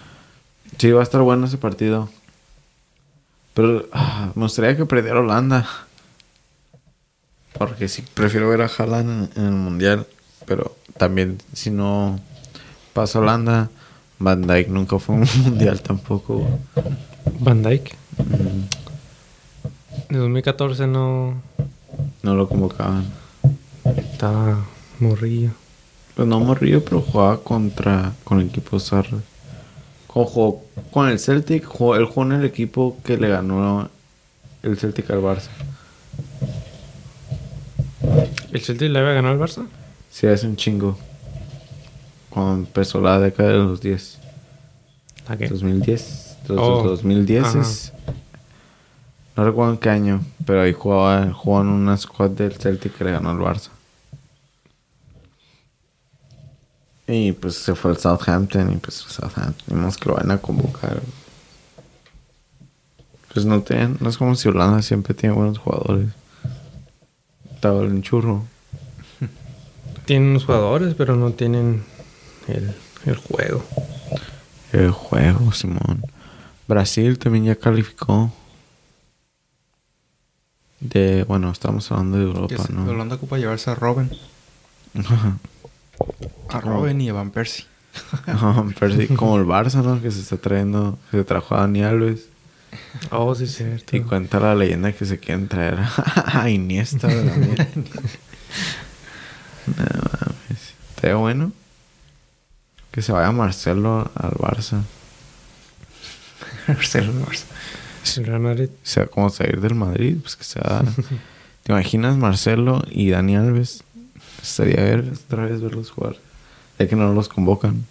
[0.77, 2.09] sí, va a estar bueno ese partido.
[3.55, 5.65] Pero ah, me gustaría que perdiera Holanda.
[7.57, 10.05] Porque sí, prefiero ver a Haaland en, en el mundial.
[10.45, 12.19] Pero también, si no
[12.93, 13.69] pasa Holanda,
[14.19, 16.47] Van Dijk nunca fue un mundial tampoco.
[17.39, 17.95] Van Dyke.
[18.17, 18.63] Mm,
[20.09, 21.41] En 2014 no
[22.23, 23.05] No lo convocaban.
[23.97, 24.65] estaba
[24.99, 25.51] morrillo.
[26.15, 29.09] Pues no morrillo, pero jugaba contra con el equipo Sarre.
[29.09, 29.23] Con,
[30.23, 33.89] jugó con el Celtic, jugó, él jugó en el equipo que le ganó
[34.63, 35.49] el Celtic al Barça.
[38.51, 39.65] ¿El Celtic le había ganado al Barça?
[40.09, 40.97] Sí, hace un chingo.
[42.29, 44.19] Cuando empezó la década de los 10.
[45.27, 45.47] ¿A qué?
[45.49, 46.37] 2010.
[46.47, 47.61] Los Oh, 2010 ajá.
[47.61, 47.91] es...
[49.35, 53.03] No recuerdo en qué año, pero ahí jugaba, jugó en una squad del Celtic que
[53.03, 53.69] le ganó al Barça.
[57.07, 60.37] Y pues se fue al Southampton y pues el Southampton, vimos que lo van a
[60.39, 61.01] convocar.
[63.33, 66.07] Pues no, tienen, no es como si Holanda siempre tiene buenos jugadores.
[67.53, 68.45] Estaba el churro.
[70.05, 71.83] Tienen unos jugadores, pero no tienen
[72.47, 72.73] el,
[73.05, 73.63] el juego.
[74.71, 76.03] El juego, Simón.
[76.67, 78.31] Brasil también ya calificó.
[80.79, 82.87] De, bueno, estamos hablando de Europa, ¿no?
[82.89, 84.09] Holanda ocupa llevarse a Robin.
[86.49, 87.65] A Robin y a Van Persie.
[89.15, 90.01] Como el Barça, ¿no?
[90.01, 92.27] Que se está trayendo, que se trajo a Dani Alves.
[93.11, 93.95] Oh, sí, es cierto.
[93.95, 97.07] Y cuenta la leyenda que se quieren traer a Iniesta.
[97.07, 97.67] de la mierda.
[99.67, 100.73] no mames.
[100.95, 101.51] Estaría bueno
[102.91, 104.81] que se vaya Marcelo al Barça.
[106.67, 107.45] Marcelo Barça.
[108.17, 108.69] El Real Madrid.
[108.69, 110.83] O sea, como salir del Madrid, pues que sea.
[111.63, 113.83] ¿Te imaginas Marcelo y Dani Alves?
[114.45, 116.17] Estaría ver otra vez verlos jugar.
[116.77, 117.85] Ya que no los convocan.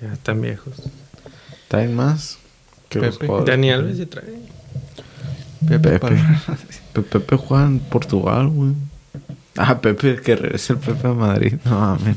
[0.00, 0.74] Ya están viejos.
[1.68, 2.38] ¿Traen más?
[2.88, 3.26] Que los Pepe.
[3.26, 3.52] jugadores.
[3.52, 4.34] Dani Alves se trae.
[5.68, 5.98] Pepe.
[5.98, 7.02] Pepe.
[7.02, 8.72] Pepe juega en Portugal, güey.
[9.56, 11.54] Ah, Pepe, que regresa el Pepe a Madrid.
[11.64, 12.16] No mames.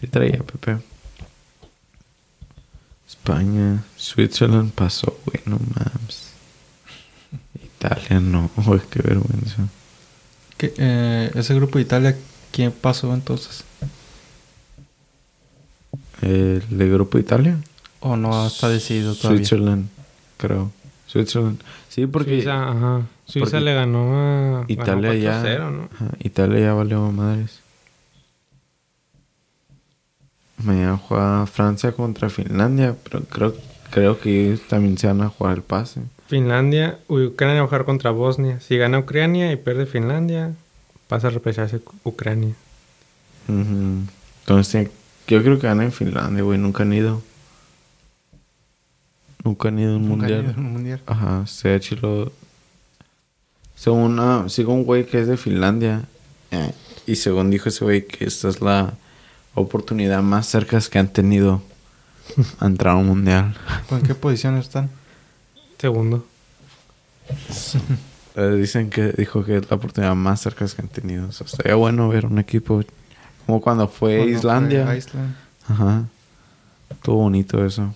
[0.00, 0.78] Sí traía Pepe.
[3.08, 6.32] España, Switzerland pasó, güey, no mames.
[7.62, 9.68] Italia no, güey, qué vergüenza.
[10.56, 12.16] ¿Qué, eh, ese grupo de Italia,
[12.50, 13.64] ¿quién pasó entonces?
[16.22, 17.58] El de Grupo Italia.
[18.00, 19.38] ¿O no está decidido todavía?
[19.38, 19.88] Switzerland,
[20.38, 20.72] creo.
[21.06, 21.60] Switzerland.
[21.88, 23.02] Sí, porque Suiza, ajá.
[23.26, 24.64] Suiza porque le ganó a.
[24.68, 25.42] Italia ganó ya.
[25.42, 25.88] 4-0, ¿no?
[25.94, 27.60] Ajá, Italia ya valió madres.
[30.58, 33.54] Mañana juega Francia contra Finlandia, pero creo,
[33.90, 36.00] creo que ellos también se van a jugar el pase.
[36.28, 38.60] Finlandia, Ucrania va a jugar contra Bosnia.
[38.60, 40.52] Si gana Ucrania y pierde Finlandia,
[41.08, 42.54] pasa a repecharse Ucrania.
[43.48, 44.02] Ujú.
[44.40, 44.90] Entonces, tiene-
[45.28, 46.58] yo creo que ganan en Finlandia, güey.
[46.58, 47.22] Nunca han ido.
[49.44, 50.54] Nunca han ido a un mundial.
[50.56, 51.00] un.
[51.06, 52.32] Ajá, se.
[53.76, 56.02] Según una, sigo un güey que es de Finlandia.
[56.50, 56.72] eh,
[57.06, 58.94] y según dijo ese güey que esta es la
[59.54, 61.62] oportunidad más cerca que han tenido
[62.60, 63.56] a entrar a un mundial.
[63.90, 64.90] ¿En qué posición están?
[65.78, 66.26] Segundo.
[68.38, 71.26] Eh, dicen que dijo que es la oportunidad más cerca que han tenido.
[71.28, 72.82] O sea, estaría bueno ver un equipo
[73.46, 74.84] como cuando fue Islandia.
[74.84, 75.34] fue Iceland.
[75.66, 76.04] Ajá.
[76.90, 77.94] Estuvo bonito eso.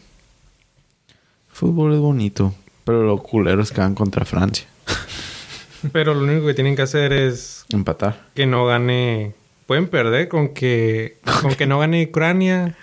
[1.52, 2.54] Fútbol es bonito.
[2.84, 4.66] Pero lo culero es que van contra Francia.
[5.92, 8.28] Pero lo único que tienen que hacer es Empatar.
[8.34, 9.34] que no gane.
[9.66, 12.78] Pueden perder con que con que no gane Ucrania.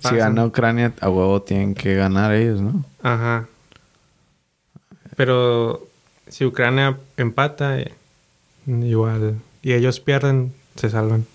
[0.00, 2.84] Si gana Ucrania, a huevo tienen que ganar ellos, ¿no?
[3.02, 3.46] Ajá.
[5.16, 5.86] Pero
[6.28, 7.92] si Ucrania empata, eh,
[8.66, 9.40] igual.
[9.62, 11.26] Y ellos pierden, se salvan.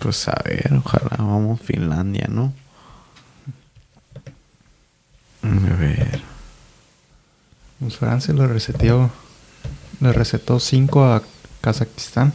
[0.00, 2.52] Pues a ver, ojalá vamos a Finlandia, ¿no?
[5.42, 6.20] A ver.
[7.80, 9.10] Pues Francia lo reseteó.
[10.00, 11.22] Le recetó 5 a
[11.60, 12.32] Kazajistán.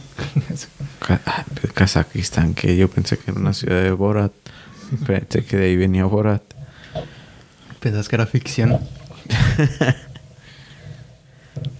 [1.06, 4.32] Ka- ah, Kazajistán, que yo pensé que era una ciudad de Borat.
[5.06, 6.42] Pensé que de ahí venía Borat.
[7.80, 8.78] Pensás que era ficción.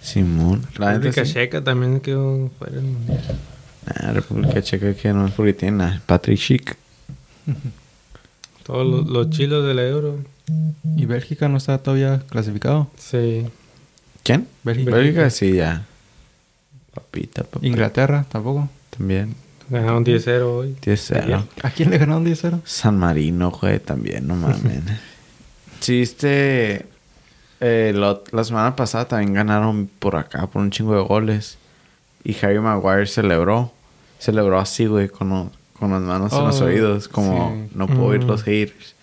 [0.03, 0.66] Simón.
[0.79, 1.35] La República sí.
[1.35, 3.21] Checa también quedó fuera del mundial.
[3.87, 6.77] Ah, República Checa que no es porque tiene a Patrick Schick.
[8.64, 10.19] Todos los, los chilos del euro.
[10.97, 12.90] ¿Y Bélgica no está todavía clasificado?
[12.97, 13.47] Sí.
[14.23, 14.47] ¿Quién?
[14.62, 14.90] Bélgica.
[14.90, 15.85] Bélgica, sí, ya.
[16.95, 17.66] Papita, papita.
[17.66, 18.69] Inglaterra tampoco.
[18.90, 19.35] También.
[19.71, 20.77] Ganaron 10-0 hoy.
[20.83, 21.45] 10-0.
[21.63, 22.61] ¿A quién le ganaron 10-0?
[22.65, 24.61] San Marino, güey, también, no mames.
[25.81, 26.87] sí, este...
[27.61, 31.57] eh, lo- la semana pasada también ganaron por acá, por un chingo de goles.
[32.25, 33.73] Y Harry Maguire celebró.
[34.19, 37.09] Celebró así, güey, con, con las manos en los Oh, oídos.
[37.09, 37.71] Como, sí.
[37.75, 38.27] no puedo oír Mm.
[38.29, 38.95] los haters.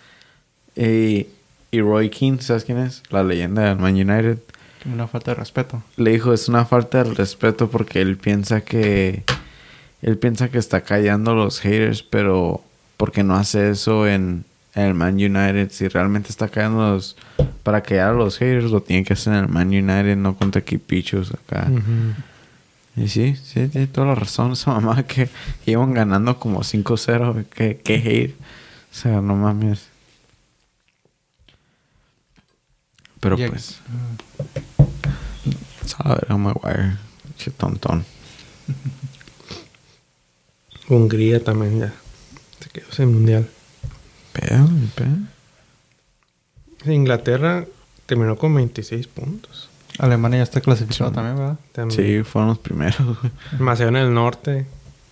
[0.75, 1.27] Y,
[1.71, 3.01] y Roy Keane, ¿sabes quién es?
[3.09, 4.37] La leyenda del Man United.
[4.85, 5.81] Una falta de respeto.
[5.95, 9.23] Le dijo, es una falta de respeto porque él piensa que...
[10.01, 12.63] Él piensa que está callando a los haters, pero...
[12.97, 15.69] Porque no hace eso en, en el Man United.
[15.71, 17.15] Si realmente está callando a los...
[17.63, 20.61] Para callar a los haters, lo tiene que hacer en el Man United, no contra
[20.61, 21.69] equipichos acá.
[22.95, 24.53] Y sí, sí, tiene toda la razón.
[24.53, 25.29] Esa mamá que
[25.65, 27.45] iban ganando como 5-0.
[27.49, 28.35] Que, que hate.
[28.91, 29.87] O sea, no mames.
[33.19, 33.79] Pero pues...
[35.85, 36.97] Sabe, Maguire.
[37.37, 38.05] Qué tontón.
[40.89, 41.93] Hungría también ya.
[42.61, 43.49] Se quedó sin mundial.
[44.33, 45.17] Pedo, pedo.
[46.93, 47.65] Inglaterra
[48.05, 49.69] terminó con 26 puntos.
[49.99, 51.15] Alemania ya está clasificado Sí.
[51.15, 51.57] también, ¿verdad?
[51.71, 51.99] También.
[51.99, 53.17] Sí, fueron los primeros.
[53.59, 54.65] Macedonia del Norte.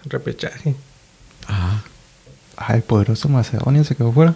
[0.06, 0.76] Repechaje.
[1.48, 1.82] Ah,
[2.58, 4.34] Ah, el poderoso Macedonia se quedó fuera.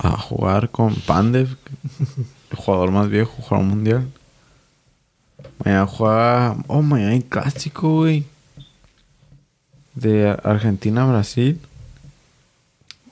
[0.00, 1.56] a jugar con Pandev,
[2.50, 4.08] el jugador más viejo, jugador mundial.
[5.64, 6.56] Mañana juega.
[6.66, 8.26] Oh, mañana hay clásico, güey.
[9.94, 11.60] De Argentina-Brasil.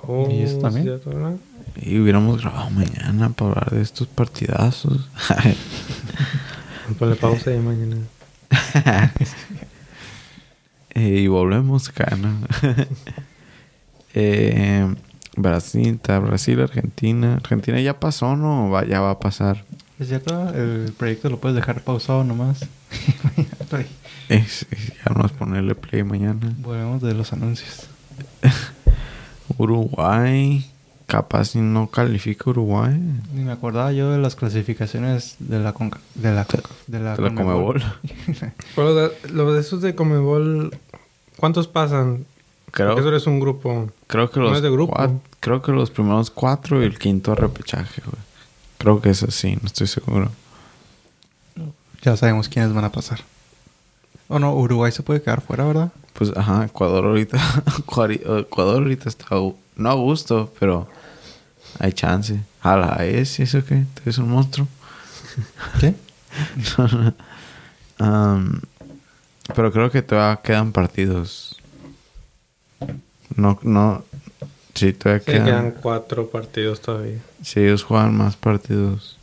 [0.04, 1.00] Oh, ¿Y eso también?
[1.80, 5.08] Y hubiéramos grabado mañana para hablar de estos partidazos.
[6.98, 7.96] Ponle pausa y mañana.
[10.94, 12.36] Eh, y volvemos acá, ¿no?
[14.14, 14.94] eh,
[15.36, 17.36] Brasil, está Brasil, Argentina.
[17.36, 18.68] Argentina ya pasó, ¿no?
[18.68, 19.64] Va- ya va a pasar.
[19.98, 22.60] Es cierto, el proyecto lo puedes dejar pausado nomás.
[24.34, 26.40] Es, es- ya no es ponerle play mañana.
[26.58, 27.86] Volvemos de los anuncios.
[29.58, 30.68] Uruguay.
[31.06, 32.94] Capaz si no califica Uruguay.
[33.34, 37.16] Ni me acordaba yo de las clasificaciones de la conca, de la Conca- de la,
[37.16, 37.82] De la Comebol.
[38.76, 40.74] Pero de, lo de esos de Comebol,
[41.36, 42.24] ¿cuántos pasan?
[42.70, 43.90] Creo, Porque eso es un grupo.
[44.06, 44.94] creo que no los es de grupo.
[44.94, 48.22] cuat- creo que los primeros cuatro y el quinto repechaje, güey.
[48.78, 50.30] Creo que es así, no estoy seguro.
[52.00, 53.20] ya sabemos quiénes van a pasar.
[54.32, 55.92] O no, Uruguay se puede quedar fuera, ¿verdad?
[56.14, 57.38] Pues, ajá, Ecuador ahorita...
[57.76, 59.26] Ecuador ahorita está...
[59.76, 60.88] No a gusto, pero...
[61.78, 62.40] Hay chance.
[62.62, 63.84] Jala, ¿es eso qué?
[63.94, 64.66] ¿Tú eres un monstruo?
[65.80, 65.94] ¿Qué?
[67.98, 68.62] Am,
[69.54, 71.60] pero creo que todavía quedan partidos.
[73.36, 74.02] No, no...
[74.72, 75.44] Sí, todavía Sí, quedan...
[75.44, 77.18] quedan cuatro partidos todavía.
[77.42, 79.18] Sí, ellos juegan más partidos.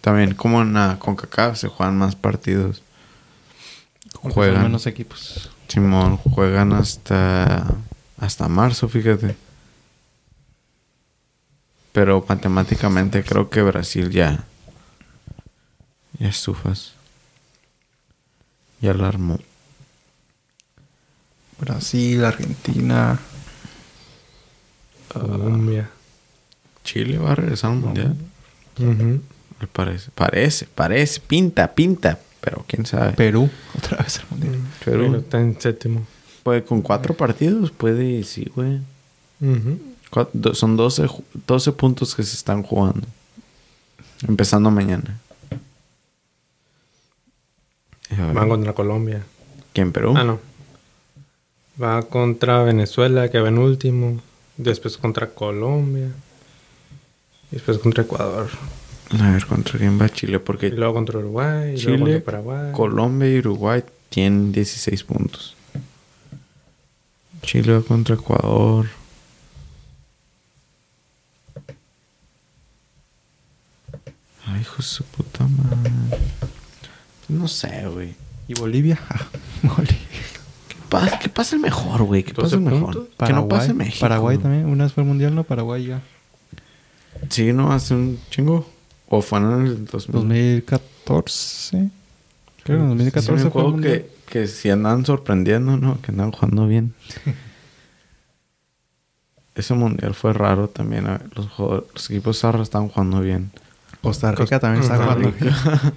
[0.00, 2.82] También, como en la CONCACAF se juegan más partidos.
[4.14, 4.62] Juegan...
[4.64, 5.50] menos equipos.
[5.68, 7.74] Simón, juegan hasta
[8.18, 9.36] hasta marzo, fíjate.
[11.92, 14.44] Pero matemáticamente creo que Brasil ya
[16.18, 16.92] ya estufas.
[18.80, 19.38] Ya la armó.
[21.58, 23.18] Brasil, Argentina.
[25.08, 25.90] Colombia.
[26.84, 28.16] Chile va a regresar al mundial.
[28.78, 30.10] Me parece.
[30.12, 33.12] Parece, parece, pinta, pinta, pero quién sabe.
[33.14, 34.56] Perú, otra vez al mundial.
[34.84, 35.04] Perú.
[35.06, 36.06] Pero está en séptimo.
[36.42, 38.80] Pues con cuatro partidos puede, sí, güey.
[40.52, 43.06] Son 12, ju- 12 puntos que se están jugando.
[44.28, 45.18] Empezando mañana.
[48.34, 49.22] Van contra Colombia.
[49.72, 50.14] ¿Quién, Perú?
[50.16, 50.38] Ah, no.
[51.82, 54.20] Va contra Venezuela, que va en último.
[54.58, 56.08] Después contra Colombia.
[57.50, 58.50] Y después contra Ecuador.
[59.20, 60.36] A ver, ¿contra quién va Chile?
[60.36, 61.74] Y Porque luego contra Uruguay.
[61.76, 62.72] Y luego Chile, contra Paraguay.
[62.72, 65.54] Colombia y Uruguay tienen 16 puntos.
[67.42, 68.86] Chile va contra Ecuador.
[74.46, 75.90] Ay, hijo de su puta madre.
[77.28, 78.14] No sé, güey.
[78.48, 78.98] ¿Y Bolivia?
[79.64, 79.96] Ah, Bolivia.
[80.68, 82.22] ¿Qué pasa, ¿Qué pasa el mejor, güey?
[82.24, 82.94] ¿Qué pasa el 12 mejor?
[82.94, 83.26] puntos.
[83.28, 84.00] Que no pase México.
[84.00, 84.66] Paraguay también.
[84.66, 85.44] Una vez fue el mundial, ¿no?
[85.44, 86.02] Paraguay ya.
[87.30, 87.72] Sí, ¿no?
[87.72, 88.68] Hace un chingo.
[89.14, 90.12] O fue en el 2000.
[90.12, 91.90] 2014.
[92.64, 94.04] Creo que en Sí, me 2014 fue el acuerdo mundial.
[94.26, 96.00] que, que si andaban sorprendiendo, ¿no?
[96.00, 96.94] Que andaban jugando bien.
[99.54, 101.04] Ese mundial fue raro también.
[101.04, 103.50] ver, Los, jugadores- los equipos zarros estaban jugando bien.
[104.00, 105.32] Costa Rica también está jugando.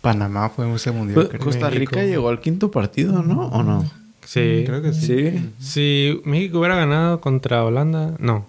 [0.00, 1.28] Panamá fue ese mundial.
[1.28, 1.40] Pues.
[1.42, 2.10] Costa Rica México.
[2.12, 3.46] llegó al quinto partido, ¿no?
[3.48, 3.88] ¿O no?
[4.24, 4.64] Sí.
[4.66, 5.06] Creo que sí.
[5.06, 5.50] Sí.
[5.60, 8.46] Si México hubiera ganado contra Holanda, no.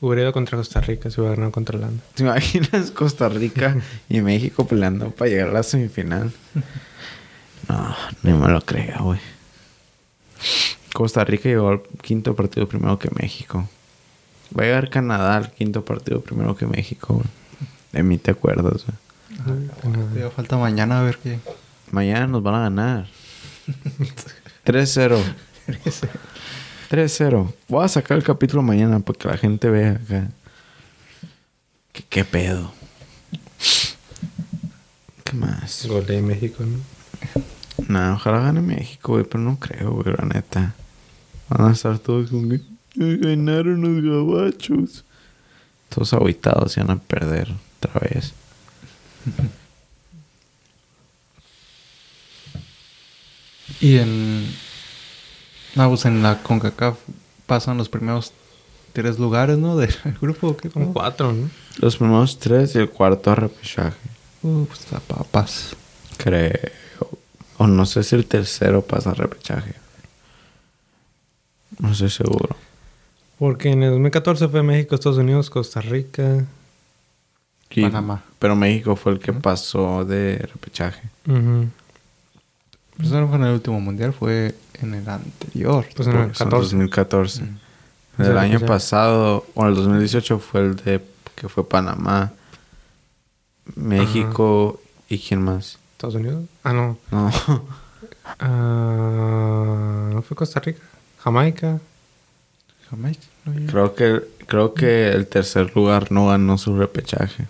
[0.00, 2.02] Hubiera ido contra Costa Rica si hubiera ganado contra Holanda.
[2.14, 3.76] ¿Te imaginas Costa Rica
[4.08, 6.32] y México peleando para llegar a la semifinal?
[7.68, 9.20] No, ni me lo creo, güey.
[10.92, 13.68] Costa Rica llegó al quinto partido primero que México.
[14.56, 17.26] Va a llegar Canadá al quinto partido primero que México, güey.
[17.92, 19.68] De mí te acuerdas, güey.
[19.82, 21.38] Todavía falta mañana a ver qué.
[21.90, 23.06] Mañana nos van a ganar.
[24.66, 25.22] 3-0.
[26.88, 27.52] 3-0.
[27.68, 30.28] Voy a sacar el capítulo mañana para que la gente vea acá.
[31.92, 32.72] ¿Qué, qué pedo?
[35.24, 35.86] ¿Qué más?
[35.86, 36.78] Gol de México, ¿no?
[37.88, 40.74] Nah, ojalá gane México, güey, pero no creo, güey, la neta.
[41.48, 42.60] Van a estar todos con que
[43.00, 45.04] "Ay, ganaron los gabachos.
[45.88, 48.32] Todos aguitados y van a perder otra vez.
[53.80, 54.46] Y en.
[55.76, 56.98] No, pues en la CONCACAF
[57.46, 58.32] pasan los primeros
[58.92, 59.76] tres lugares, ¿no?
[59.76, 60.56] Del grupo.
[60.56, 60.92] ¿Qué como?
[60.92, 61.48] cuatro, ¿no?
[61.78, 63.96] Los primeros tres y el cuarto a repechaje.
[64.42, 65.76] Uh, pues está papas.
[66.16, 66.52] Creo.
[67.58, 69.74] O no sé si el tercero pasa a repechaje.
[71.78, 72.56] No estoy seguro.
[73.38, 76.44] Porque en el 2014 fue México, Estados Unidos, Costa Rica.
[77.70, 78.24] Y- Panamá.
[78.38, 81.02] Pero México fue el que pasó de repechaje.
[81.26, 81.66] Ujú.
[82.96, 85.86] Pues no fue en el último mundial, fue en el anterior.
[85.94, 86.76] Pues en el Por eso en 14.
[86.76, 87.42] 2014.
[87.42, 87.58] Mm.
[88.18, 88.64] El Sí, año sí.
[88.64, 91.04] pasado, o el 2018 fue el de
[91.34, 92.32] que fue Panamá,
[93.74, 95.78] México y quién más.
[95.92, 96.44] Estados Unidos.
[96.64, 96.98] Ah, no.
[97.10, 97.30] No.
[98.40, 100.80] Ah, ¿No fue Costa Rica?
[101.18, 101.78] Jamaica.
[102.90, 103.22] Jamaica.
[103.68, 107.46] creo que creo que el tercer lugar no ganó su repechaje.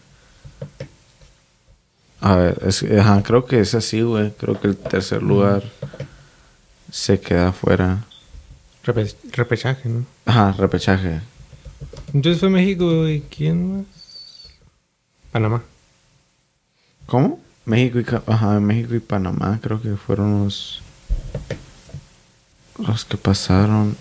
[2.21, 4.33] A ver, es, ajá, creo que es así, güey.
[4.33, 5.63] Creo que el tercer lugar
[6.91, 8.05] se queda fuera.
[8.85, 10.07] Repe- repechaje, ¿no?
[10.25, 11.21] Ajá, repechaje.
[12.15, 13.87] Entonces fue México y quién más?
[15.33, 15.63] Panamá.
[17.07, 17.41] ¿Cómo?
[17.67, 20.83] México y ajá, México y Panamá creo que fueron los
[22.79, 23.97] los que pasaron.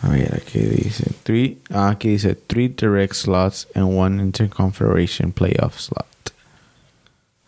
[0.00, 5.78] A ver, aquí dice three, ah, aquí dice three direct slots and one interconfederation playoff
[5.80, 6.06] slot.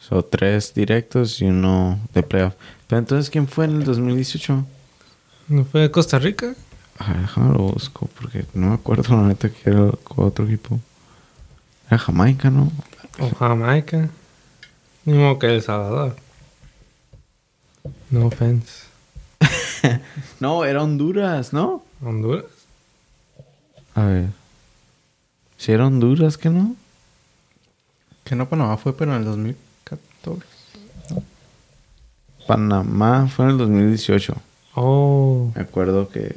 [0.00, 2.54] So tres directos y uno de playoff.
[2.88, 4.64] Pero entonces quién fue en el 2018?
[5.48, 6.54] ¿No fue Costa Rica?
[6.98, 10.80] A ver, déjame lo busco porque no me acuerdo la neta que era otro equipo.
[11.86, 12.72] Era Jamaica, ¿no?
[13.18, 14.08] ¿O Jamaica?
[15.04, 16.16] Mismo que El Salvador.
[18.10, 18.86] No offense.
[20.40, 21.82] No, era Honduras, ¿no?
[22.02, 22.44] Honduras.
[23.94, 24.28] A ver.
[25.58, 26.76] Si era Honduras, ¿que no?
[28.24, 29.56] Que no Panamá fue, pero en el
[30.24, 30.46] 2014.
[32.46, 34.34] Panamá fue en el 2018.
[34.74, 36.36] Oh, Me acuerdo que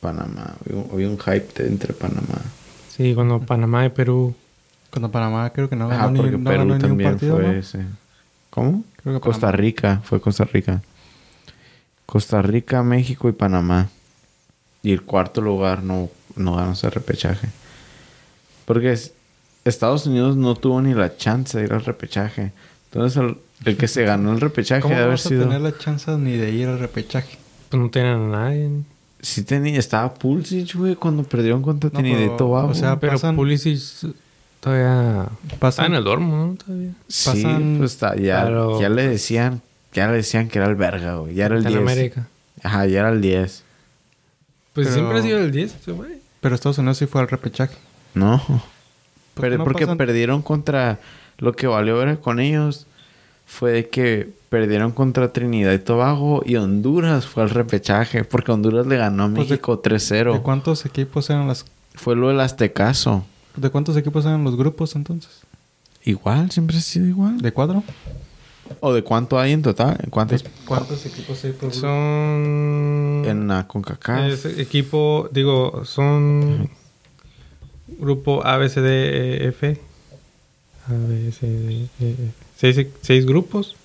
[0.00, 0.54] Panamá,
[0.92, 2.40] había un, hype de- entre Panamá.
[2.90, 4.34] sí, cuando Panamá y Perú.
[4.90, 7.10] Cuando Panamá creo que no Ajá, ganó, ni, porque no Perú ganó ni un también
[7.12, 7.52] partido, fue ¿no?
[7.52, 7.84] ese.
[8.50, 8.84] ¿Cómo?
[9.02, 9.56] Creo que Costa Panamá.
[9.56, 10.82] Rica, fue Costa Rica.
[12.06, 13.88] Costa Rica, México y Panamá.
[14.82, 17.48] Y el cuarto lugar no, no ganó ese repechaje.
[18.66, 19.12] Porque es-
[19.64, 22.52] Estados Unidos no tuvo ni la chance de ir al repechaje.
[22.94, 23.36] Entonces el,
[23.66, 25.42] el que se ganó el repechaje ¿Cómo debe haber vas a sido...
[25.44, 27.38] tener la chance ni de ir al repechaje?
[27.68, 28.70] Pues no tienen a nadie.
[29.20, 33.80] Sí tenía, estaba Pulisic, güey, cuando perdieron contra No, Trinidad o sea, Pero pasan- Pulisic
[34.60, 36.54] todavía está Pasan, en el dormo, ¿no?
[36.56, 36.90] Todavía.
[37.08, 39.60] sí, pasan- pues está, ya, pero- ya le decían,
[39.92, 41.34] ya le decían que era el verga, güey.
[41.34, 41.92] Ya era el Está en 10.
[41.96, 42.28] América.
[42.62, 43.62] Ajá, ya era el 10.
[44.72, 46.12] Pues Pero- siempre ha sido el 10, ese güey.
[46.40, 47.76] Pero Estados Unidos sí fue al repechaje.
[48.14, 48.38] No.
[48.38, 48.60] ¿Por qué
[49.40, 49.98] Pero no porque pasan?
[49.98, 50.98] perdieron contra
[51.38, 52.86] lo que valió ver con ellos
[53.46, 58.86] fue de que Perdieron contra Trinidad y Tobago y Honduras fue al repechaje porque Honduras
[58.86, 60.42] le ganó a Pues de- México ¿De 3-0.
[60.42, 61.64] cuántos equipos eran las...
[61.94, 63.24] Fue lo del Aztecaso.
[63.56, 65.40] ¿De cuántos equipos eran los grupos entonces?
[66.04, 67.38] Igual, siempre ha sido igual.
[67.40, 67.82] ¿De cuatro?
[68.78, 69.98] ¿O de cuánto hay en total?
[70.04, 70.44] ¿En ¿Cuántos?
[70.66, 71.74] ¿Cuántos equipos hay por grupo?
[71.80, 73.22] Son...
[73.26, 74.20] En la CONCACAF.
[74.30, 76.70] Es equipo, digo, son
[77.98, 79.80] grupo A, B, C, D, E, F.
[80.88, 82.32] A, B, C, D, E, F.
[82.56, 83.76] Seis, seis grupos.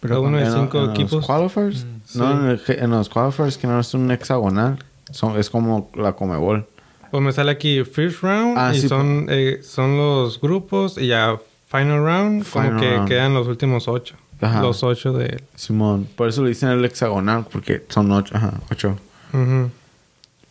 [0.00, 1.12] Cada uno de En cinco en equipos.
[1.12, 1.84] los qualifiers?
[1.84, 2.38] Mm, No, sí.
[2.38, 2.46] en,
[2.76, 4.78] el- en los qualifiers que no es un hexagonal.
[5.10, 6.66] Son, es como la Comebol.
[7.10, 11.06] Pues me sale aquí first round Ah, y sí, son, eh, son los grupos y
[11.08, 11.38] ya
[11.68, 13.08] final round, Final como que round.
[13.08, 14.16] quedan los últimos ocho.
[14.40, 14.60] Ajá.
[14.60, 15.42] Los ocho de...
[15.54, 16.06] Simón.
[16.16, 18.36] Por eso le dicen el hexagonal, porque son ocho.
[18.36, 18.96] Ajá, ocho.
[19.32, 19.70] Ujú.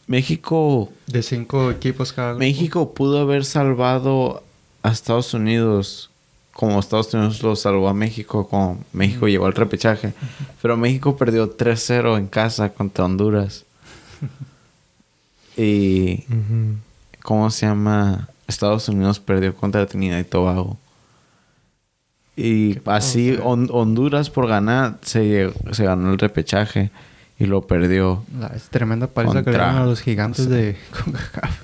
[0.07, 0.91] México...
[1.07, 2.39] De cinco equipos cada grupo.
[2.39, 4.43] México pudo haber salvado
[4.87, 6.09] a Estados Unidos
[6.53, 10.13] como Estados Unidos lo salvó a México, como México llegó al repechaje.
[10.61, 13.65] Pero México perdió 3-0 en casa contra Honduras.
[15.57, 16.23] y.
[17.23, 18.29] ¿cómo se llama?
[18.47, 20.77] Estados Unidos perdió contra Trinidad y Tobago.
[22.37, 26.91] Y así Hon- Honduras por ganar se, se ganó el repechaje
[27.39, 28.23] y lo perdió.
[28.39, 31.59] La es tremenda paliza que le a los gigantes de CONCACAF.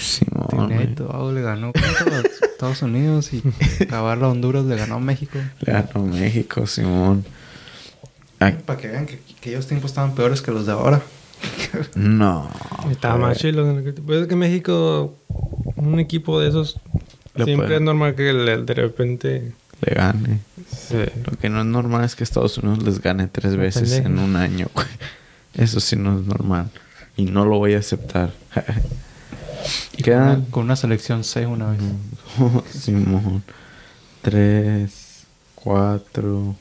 [0.00, 0.94] Simón, Trinidad y.
[0.94, 2.24] Tobago le ganó contra los
[2.56, 3.42] Estados Unidos y
[3.82, 5.38] acabar a Honduras le ganó a México.
[5.60, 7.24] Le ganó México, Simón.
[8.40, 11.02] Ay, Para que vean que, que aquellos tiempos estaban peores que los de ahora.
[11.94, 12.48] No.
[12.90, 13.52] Estaba más güey.
[13.52, 13.82] chilo.
[14.06, 15.16] Pues es que México,
[15.76, 16.80] un equipo de esos,
[17.34, 19.52] Le siempre puede- es normal que le- de repente...
[19.82, 20.40] Le gane.
[20.70, 24.18] se- Lo que no es normal es que Estados Unidos les gane tres veces en
[24.18, 24.68] un año.
[24.74, 24.86] güey.
[25.54, 26.70] Eso sí no es normal.
[27.18, 28.32] Y no lo voy a aceptar.
[29.96, 30.28] Y con, Quedan...
[30.28, 31.80] una, con una selección C una vez.
[32.72, 33.42] Simón.
[34.22, 36.56] Tres, cuatro,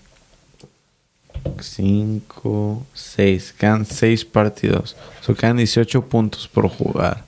[1.62, 3.54] cinco, seis.
[3.54, 4.96] Quedan seis partidos.
[5.22, 7.24] O sea, quedan 18 puntos por jugar.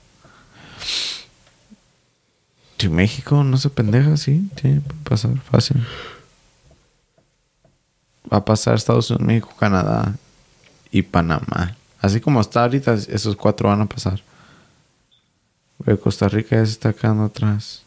[2.78, 5.84] Si México no se pendeja, sí, sí, puede pasar fácil.
[8.32, 10.14] Va a pasar Estados Unidos, México, Canadá
[10.92, 11.76] y Panamá.
[12.00, 14.22] Así como está ahorita, esos cuatro van a pasar.
[16.02, 17.82] Costa Rica ya se está quedando atrás.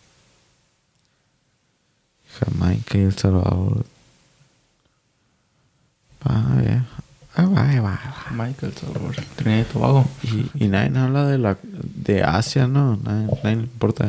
[2.39, 3.85] Jamaica y El Salvador.
[6.23, 6.85] Vaya.
[7.35, 8.13] Ah, vaya, vaya.
[8.31, 9.15] Michael Salvador.
[9.35, 10.05] Trinidad y Tobago.
[10.23, 12.97] Y, y nadie habla de la de Asia, ¿no?
[12.97, 14.05] Nadie, nadie le importa.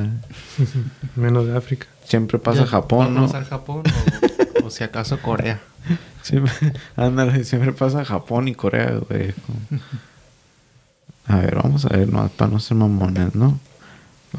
[1.16, 1.86] menos de África.
[2.04, 3.26] Siempre pasa Ya, Japón, ¿Va a ¿no?
[3.26, 3.82] pasar Japón
[4.62, 5.60] o, o si acaso Corea?
[6.22, 6.52] Siempre,
[6.94, 9.34] ándale, siempre pasa Japón y Corea, güey.
[11.26, 13.58] A ver, vamos a ver, no, para no ser mamones, ¿no?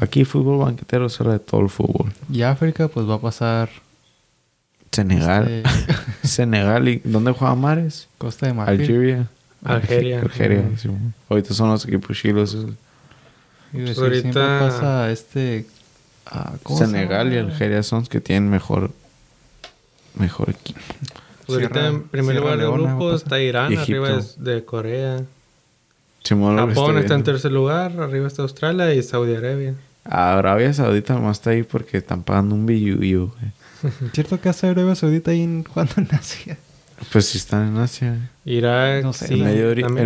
[0.00, 2.12] Aquí fútbol banquetero se habla de todo el fútbol.
[2.30, 3.68] Y África, pues va a pasar
[4.90, 5.48] Senegal.
[5.48, 5.94] este,
[6.26, 8.08] Senegal y ¿dónde juega Mares?
[8.18, 8.80] Costa de Marfil.
[8.80, 9.28] Algeria.
[9.64, 10.20] Algeria.
[10.20, 10.90] Algeria, sí.
[11.28, 12.56] Ahorita son los equipos chilos.
[13.72, 15.66] Y decir, Ahorita- siempre pasa este...
[16.26, 17.38] ah, ¿cómo se Senegal y?
[17.38, 18.90] Algeria son los que tienen mejor
[20.18, 20.78] mejor equipo.
[21.46, 25.22] Pues ahorita Sierra- en primer Sierra lugar del grupo está Irán, arriba es de Corea.
[26.24, 29.74] Simón Japón está en tercer lugar, arriba está Australia y Saudi Arabia.
[30.04, 33.92] Arabia Saudita nomás está ahí porque están pagando un billuyo, güey.
[34.12, 36.56] ¿Cierto que hace Arabia Saudita ahí en, jugando en Asia?
[37.12, 38.30] Pues si están en Asia.
[38.44, 39.40] Irak, No sé, sí, el,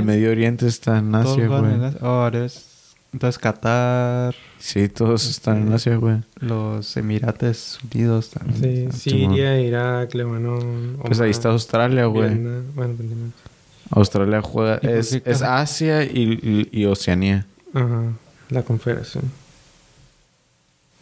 [0.02, 1.84] Medio el Oriente está en Todos Asia, en güey.
[1.84, 1.98] Asia.
[2.02, 2.64] Oh, eres-
[3.12, 6.16] Entonces Qatar, Sí, todos están en Asia, güey.
[6.40, 8.90] los Emirates Unidos también.
[8.92, 9.34] Sí, Simón.
[9.36, 10.98] Siria, Irak, Lebanon.
[11.04, 12.34] Pues ahí está Australia, güey.
[12.34, 12.98] Bueno, pues.
[13.90, 14.76] Australia juega...
[14.76, 17.46] ¿Y por Es, es Asia y, y, y Oceanía.
[17.74, 18.12] Ajá,
[18.50, 19.24] la confederación.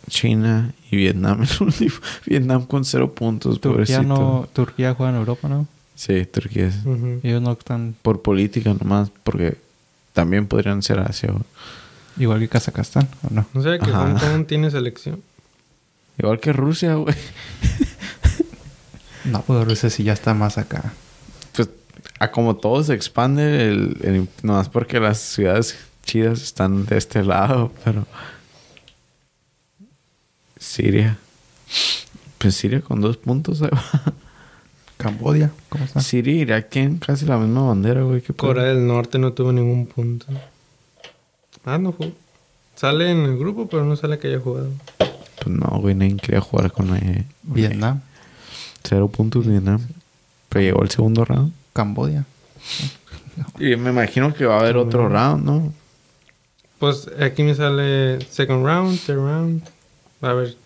[0.09, 1.45] China y Vietnam.
[2.27, 4.03] Vietnam con cero puntos, Turquía, pobrecito.
[4.03, 5.67] no, Turquía juega en Europa, ¿no?
[5.97, 6.77] Sí, Turquía es...
[6.85, 7.21] Ujú.
[7.23, 9.57] Ellos no están Por política nomás, porque
[10.13, 11.43] también podrían ser Asia, güey.
[12.19, 13.47] igual que Kazajstán, ¿o no?
[13.53, 14.01] No sé que Ajá.
[14.07, 15.21] Hong Kong tiene selección.
[16.19, 17.15] Igual que Rusia, güey.
[19.25, 20.93] No, pues Rusia sí ya está más acá.
[22.19, 27.23] A como todo se expande, el, el- nomás porque las ciudades chidas están de este
[27.23, 28.07] lado, pero...
[30.59, 31.19] Siria.
[32.39, 34.15] Pues Siria con dos puntos, ahí va.
[34.97, 36.01] Cambodia, ¿cómo está?
[36.01, 38.23] Siria y Irak tienen casi la misma bandera, güey.
[38.23, 40.27] Corea del Norte no tuvo ningún punto.
[41.65, 42.13] Ah, no jugó.
[42.77, 44.71] Sale en el grupo, pero no sale que haya jugado.
[44.99, 48.01] Pues no, güey, nadie quería jugar con eh, Vietnam,
[48.83, 49.81] Cero puntos Vietnam.
[50.49, 51.53] Pero llegó el segundo round.
[51.77, 52.25] Cambodia.
[53.59, 55.73] Y me imagino que va a haber otro round, ¿no?
[56.79, 59.63] Pues aquí me sale second round, third round.
[60.23, 60.57] A ver,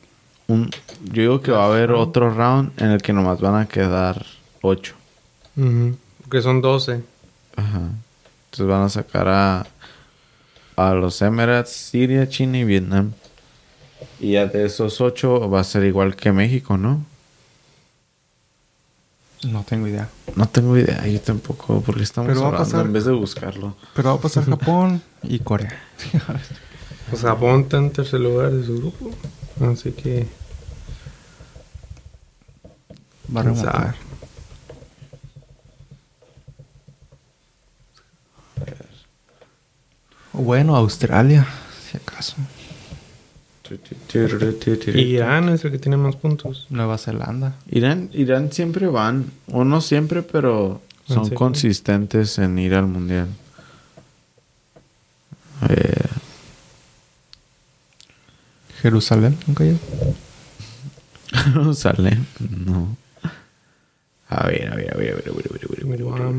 [0.46, 0.70] Un,
[1.04, 4.24] yo digo que va a haber otro round en el que nomás van a quedar
[4.62, 4.94] 8.
[5.56, 5.96] Ujú.
[6.22, 7.02] Porque son 12.
[7.56, 7.80] Ajá.
[8.46, 9.66] Entonces van a sacar a,
[10.76, 13.12] a los Emirates, Siria, China y Vietnam.
[14.18, 17.04] Y ya de esos 8 va a ser igual que México, ¿no?
[19.44, 20.08] No tengo idea.
[20.36, 23.12] No tengo idea, yo tampoco, porque estamos Pero va a hablando pasar- en vez de
[23.12, 23.76] buscarlo.
[23.94, 25.78] Pero va a pasar Japón y Corea.
[27.08, 29.10] Pues Japón está en tercer lugar de su grupo.
[29.72, 30.26] Así que.
[33.34, 33.94] Va a remontar.
[40.32, 41.46] Bueno, Australia,
[41.90, 42.36] si acaso.
[44.94, 46.66] Irán es el que tiene más puntos.
[46.70, 47.54] Nueva Zelanda.
[47.70, 51.38] Irán, Irán siempre van, o no siempre, pero ¿En son serio?
[51.38, 53.28] consistentes en ir al mundial.
[55.68, 56.06] Eh,
[58.80, 59.74] Jerusalén, nunca yo.
[61.32, 62.26] Jerusalén,
[62.66, 62.96] no.
[64.28, 66.34] A ver, a ver, a ver, a ver, a ver, a ver, a ver.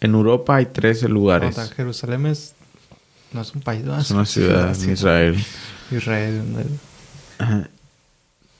[0.00, 1.56] En Europa hay 13 lugares.
[1.74, 2.54] Jerusalén es.
[3.32, 3.98] No es un país, ¿no?
[3.98, 4.90] Es una ciudad sí.
[4.92, 5.36] Israel.
[5.90, 6.38] Israel.
[6.38, 6.66] donde-
[7.38, 7.68] Ajá.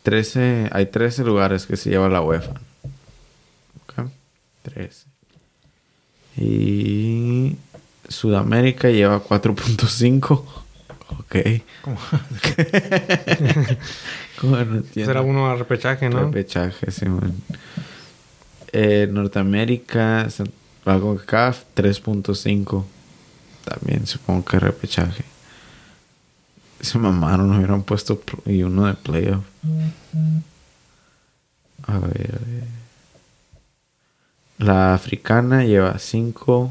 [0.03, 2.53] 13, hay 13 lugares que se lleva la UEFA.
[3.83, 4.09] Ok.
[4.63, 5.07] 13.
[6.37, 7.57] Y
[8.09, 10.45] Sudamérica lleva 4.5.
[11.19, 11.37] Ok.
[11.83, 11.99] ¿Cómo?
[14.41, 14.83] ¿Cómo no?
[14.95, 16.21] Será uno a repechaje, ¿no?
[16.27, 17.35] Repechaje, sí, man.
[18.73, 20.29] Eh, Norteamérica,
[20.85, 22.85] CONCACAF 3.5.
[23.69, 25.25] También supongo que repechaje.
[26.81, 29.45] Se mamaron, hubieran puesto y uno de playoff.
[31.87, 32.41] A ver.
[34.59, 36.71] La africana lleva 5.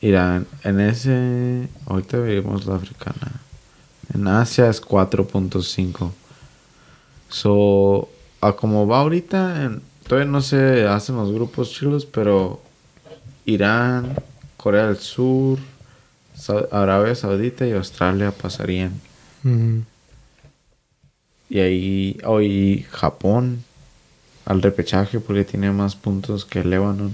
[0.00, 1.68] Irán, en ese.
[1.86, 3.32] Ahorita vemos la africana.
[4.12, 6.10] En Asia es 4.5.
[7.30, 12.62] So, a como va ahorita, en- todavía no se hacen los grupos chilos, pero
[13.46, 14.16] Irán,
[14.56, 15.58] Corea del Sur,
[16.36, 19.00] Sa- Arabia Saudita y Australia pasarían.
[21.50, 23.62] Y ahí, hoy Japón
[24.46, 27.12] al repechaje porque tiene más puntos que Lebanon.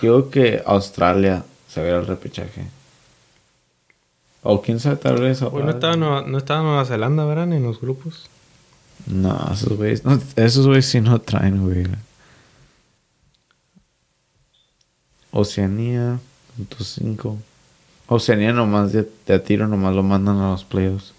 [0.00, 2.66] Creo que Australia se ve al repechaje.
[4.42, 5.40] O quién sabe, tal vez.
[5.40, 7.50] Pues no estaba, Nueva, no estaba Nueva Zelanda, ¿verdad?
[7.52, 8.28] En los grupos.
[9.06, 11.86] No, esos güeyes, no, esos güeyes sí no traen, güey.
[15.30, 16.18] Oceanía,
[16.56, 17.38] punto cinco.
[18.06, 21.12] Oceanía nomás de, de tiro nomás lo mandan a los playoffs.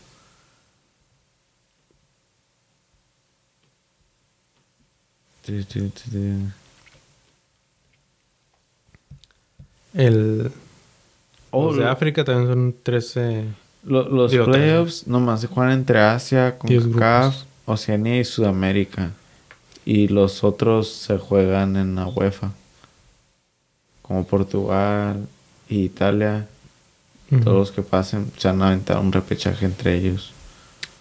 [9.93, 10.51] El,
[11.51, 13.45] Oh, los de África también son 13.
[13.85, 16.83] Lo- los Digo, playoffs nomás se juegan entre Asia, CONCACAF,
[17.33, 17.45] grupos.
[17.65, 19.11] Oceanía y Sudamérica.
[19.85, 22.51] Y los otros se juegan en la UEFA.
[24.01, 25.27] Como Portugal
[25.69, 26.47] y Italia.
[27.29, 30.31] Todos los que pasen se van a aventar un repechaje entre ellos.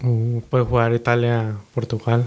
[0.03, 2.25] Uh, puede jugar Italia, Portugal.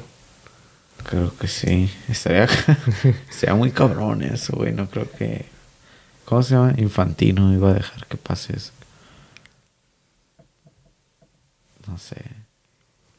[1.03, 1.89] Creo que sí.
[2.07, 2.47] Estaría,
[3.29, 4.71] sería muy cabrón eso, güey.
[4.71, 5.45] No creo que...
[6.25, 6.73] ¿Cómo se llama?
[6.77, 8.71] Infantino iba a dejar que pase eso.
[11.87, 12.46] No sé.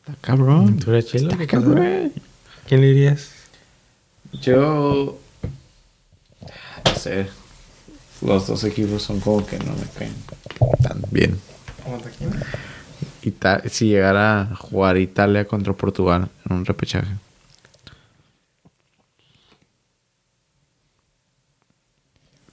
[0.08, 0.78] Está cabrón.
[0.78, 1.30] ¿Tú eres chilo?
[1.30, 1.64] Está ¿Qué pasa?
[1.66, 2.12] cabrón.
[2.66, 3.30] ¿Quién le dirías?
[4.32, 5.18] Yo...
[6.84, 7.28] No sé.
[8.22, 10.14] Los dos equipos son como que no me caen
[10.82, 11.38] tan bien.
[13.22, 17.14] Ita- si llegara a jugar Italia contra Portugal en un repechaje.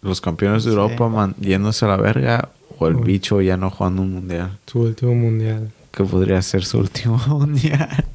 [0.02, 0.78] Los campeones de Sí.
[0.78, 3.04] Europa man- yéndose a la verga o el Uy.
[3.04, 4.58] bicho ya no jugando un mundial.
[4.68, 5.72] Su último mundial.
[5.96, 8.06] Que podría ser su último mundial.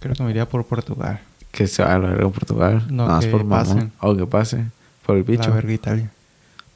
[0.00, 1.20] Creo que me iría por Portugal.
[1.52, 2.86] que se va a la verga Portugal.
[2.90, 3.66] No, Nada que por mamón.
[3.66, 3.92] pasen.
[4.00, 4.64] O que pase.
[5.04, 5.48] Por el bicho.
[5.48, 6.10] La verga Italia.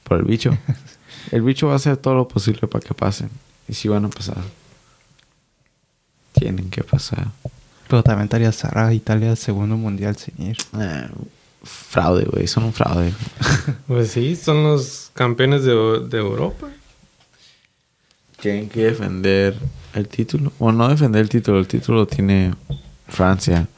[0.04, 0.56] Por el bicho.
[1.30, 3.30] el bicho va a hacer todo lo posible para que pasen.
[3.68, 4.38] Y si van a pasar.
[6.32, 7.28] Tienen que pasar.
[7.88, 10.56] Pero también estaría Sara Italia segundo mundial sin ir.
[10.78, 11.08] Eh,
[11.62, 12.46] fraude, güey.
[12.46, 13.12] Son un fraude.
[13.86, 15.72] Pues sí, son los campeones de,
[16.08, 16.68] de Europa.
[18.40, 19.56] Tienen que defender
[19.94, 20.52] el título.
[20.58, 21.58] O no defender el título.
[21.58, 22.54] El título tiene
[23.08, 23.68] Francia.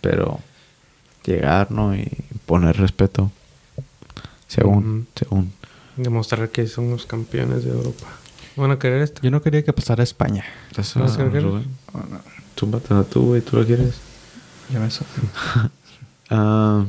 [0.00, 0.40] Pero
[1.24, 1.94] llegar, ¿no?
[1.94, 2.06] Y
[2.46, 3.30] poner respeto.
[4.46, 5.52] Según, según.
[5.96, 8.06] Demostrar que son los campeones de Europa.
[8.56, 9.20] ¿Van a querer esto?
[9.22, 10.44] Yo no quería que pasara España.
[10.76, 11.42] Eso, ¿Vas a querer?
[11.42, 11.66] Rubén.
[11.92, 12.20] Oh, no.
[12.54, 13.40] Túmbatela tú, güey.
[13.40, 13.94] ¿Tú lo quieres?
[14.72, 15.04] Ya me so-
[16.30, 16.84] Ah,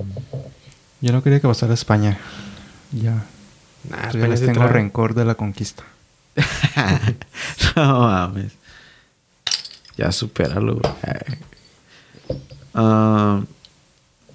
[1.02, 2.18] Yo no quería que pasara España.
[2.92, 3.26] Ya.
[3.90, 5.84] Nah, apenas les tengo rencor de la conquista.
[7.76, 8.54] no mames.
[9.98, 10.94] Ya supéralo, güey.
[12.74, 13.42] Ah,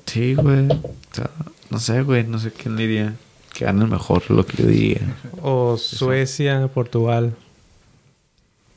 [0.07, 0.69] sí, güey.
[0.69, 1.31] O sea,
[1.71, 2.25] no sé, güey.
[2.25, 3.15] No sé quién diría.
[3.53, 5.01] Que gane mejor lo que yo diría.
[5.41, 7.35] O Suecia, Portugal.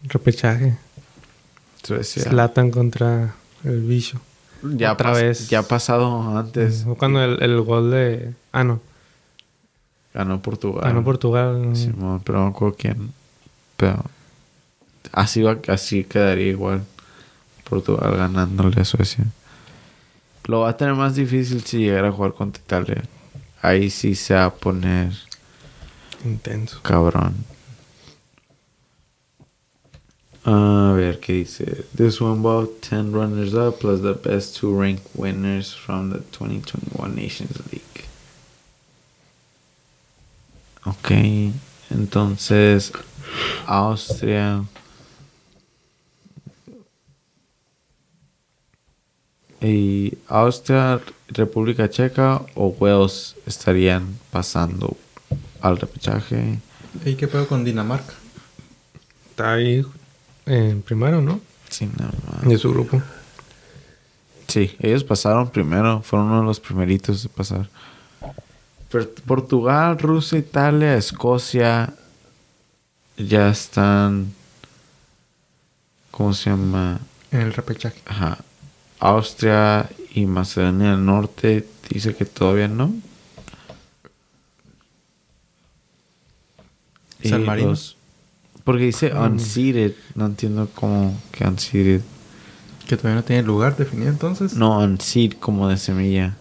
[0.03, 0.77] Repechaje.
[1.83, 2.23] Suecia.
[2.23, 4.19] Slatan contra el bicho.
[4.63, 5.49] Ya otra vez.
[5.49, 6.85] Ya ha pasado antes.
[6.87, 8.33] O cuando el, el gol de...
[8.51, 8.79] Ah, no.
[10.13, 10.83] Ganó Portugal.
[10.83, 11.75] Ganó Portugal.
[11.75, 13.13] Simón, pero no me acuerdo quién.
[13.77, 14.03] Pero
[15.11, 16.83] así va, así quedaría igual.
[17.63, 19.25] Portugal ganándole a Suecia.
[20.45, 23.03] Lo va a tener más difícil si llegara a jugar contra Italia.
[23.61, 25.13] Ahí sí se va a poner
[26.23, 26.81] Intenso.
[26.81, 27.35] cabrón.
[30.45, 31.85] A ver qué dice.
[31.93, 37.13] This one about 10 runners up plus the best two ranked winners from the 2021
[37.13, 38.05] Nations League.
[40.85, 41.11] Ok,
[41.89, 42.93] entonces
[43.65, 44.63] Austria.
[49.59, 50.99] Y Austria,
[51.29, 54.95] República Checa o Wales estarían pasando
[55.61, 56.59] al repechaje.
[57.03, 58.13] ¿Y qué pedo con Dinamarca?
[59.31, 59.83] Está ahí
[60.45, 61.39] en primero, ¿no?
[61.97, 63.01] Ma- De su grupo.
[64.47, 67.67] sí, ellos pasaron primero, fueron uno de los primeritos de pasar.
[69.25, 71.93] Portugal, Rusia, Italia, Escocia
[73.17, 74.33] ya están.
[76.11, 76.99] ¿Cómo se llama?
[77.31, 78.01] En el repechaje.
[78.05, 78.37] Ajá.
[78.99, 82.93] Austria y Macedonia del Norte dice que todavía no.
[87.23, 87.69] San Marino.
[87.69, 87.95] los-
[88.63, 89.93] porque dice unseated.
[90.15, 92.01] No entiendo cómo que unseated.
[92.87, 94.53] Que todavía no tiene lugar definido entonces.
[94.55, 96.35] No, unseed como de semilla.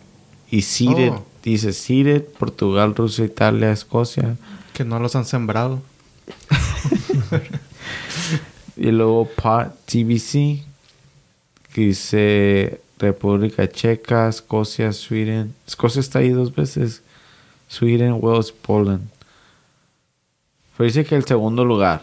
[0.50, 1.10] Y seeded.
[1.12, 1.26] Oh.
[1.42, 2.24] Dice seeded.
[2.24, 4.36] Portugal, Rusia, Italia, Escocia.
[4.72, 5.82] Que no los han sembrado.
[8.76, 10.62] Y luego pot TBC.
[11.72, 15.54] Que dice República Checa, Escocia, Sweden.
[15.66, 17.02] Escocia está ahí dos veces.
[17.68, 19.08] Sweden, Wales, Poland.
[20.76, 22.02] Pero dice que el segundo lugar.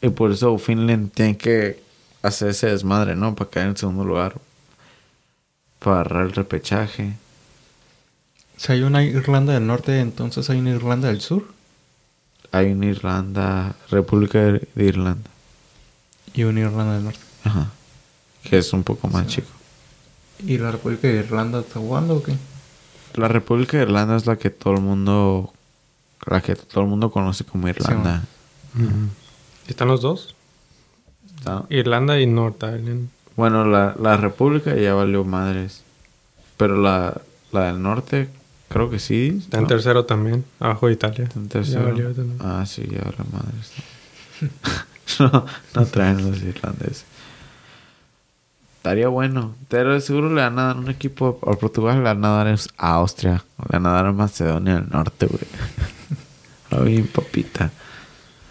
[0.00, 1.82] Y por eso Finland tiene que
[2.22, 3.34] hacer ese desmadre, ¿no?
[3.34, 4.34] Para caer en el segundo lugar.
[5.78, 7.14] Para agarrar el repechaje.
[8.56, 11.57] Si hay una Irlanda del Norte, entonces hay una Irlanda del Sur.
[12.52, 15.28] Hay una Irlanda, República de Irlanda.
[16.34, 17.18] Y una Irlanda del Norte.
[17.44, 17.70] Ajá.
[18.42, 19.48] Que es un poco más chico.
[20.46, 22.34] ¿Y la República de Irlanda está jugando o qué?
[23.14, 25.52] La República de Irlanda es la que todo el mundo.
[26.26, 28.22] La que todo el mundo conoce como Irlanda.
[29.66, 30.34] ¿Están los dos?
[31.36, 33.08] Está- Irlanda y North Ireland.
[33.36, 35.82] Bueno, la, la República ya valió madres.
[36.56, 37.20] Pero la,
[37.52, 38.28] la del norte,
[38.68, 39.38] creo que sí.
[39.40, 39.68] Está en ¿no?
[39.68, 40.44] tercero también.
[40.60, 41.24] Abajo de Italia.
[41.24, 41.84] Está en tercero.
[41.86, 42.36] también.
[42.40, 43.72] Ah, sí, ya valió madres.
[45.20, 47.04] no, no traen los irlandeses.
[48.76, 49.54] Estaría bueno.
[49.68, 52.92] Pero seguro le van a dar un equipo a Portugal, le van a dar a
[52.94, 55.42] Austria, le van a dar a Macedonia del Norte, güey.
[56.70, 57.70] Lo bien, papita.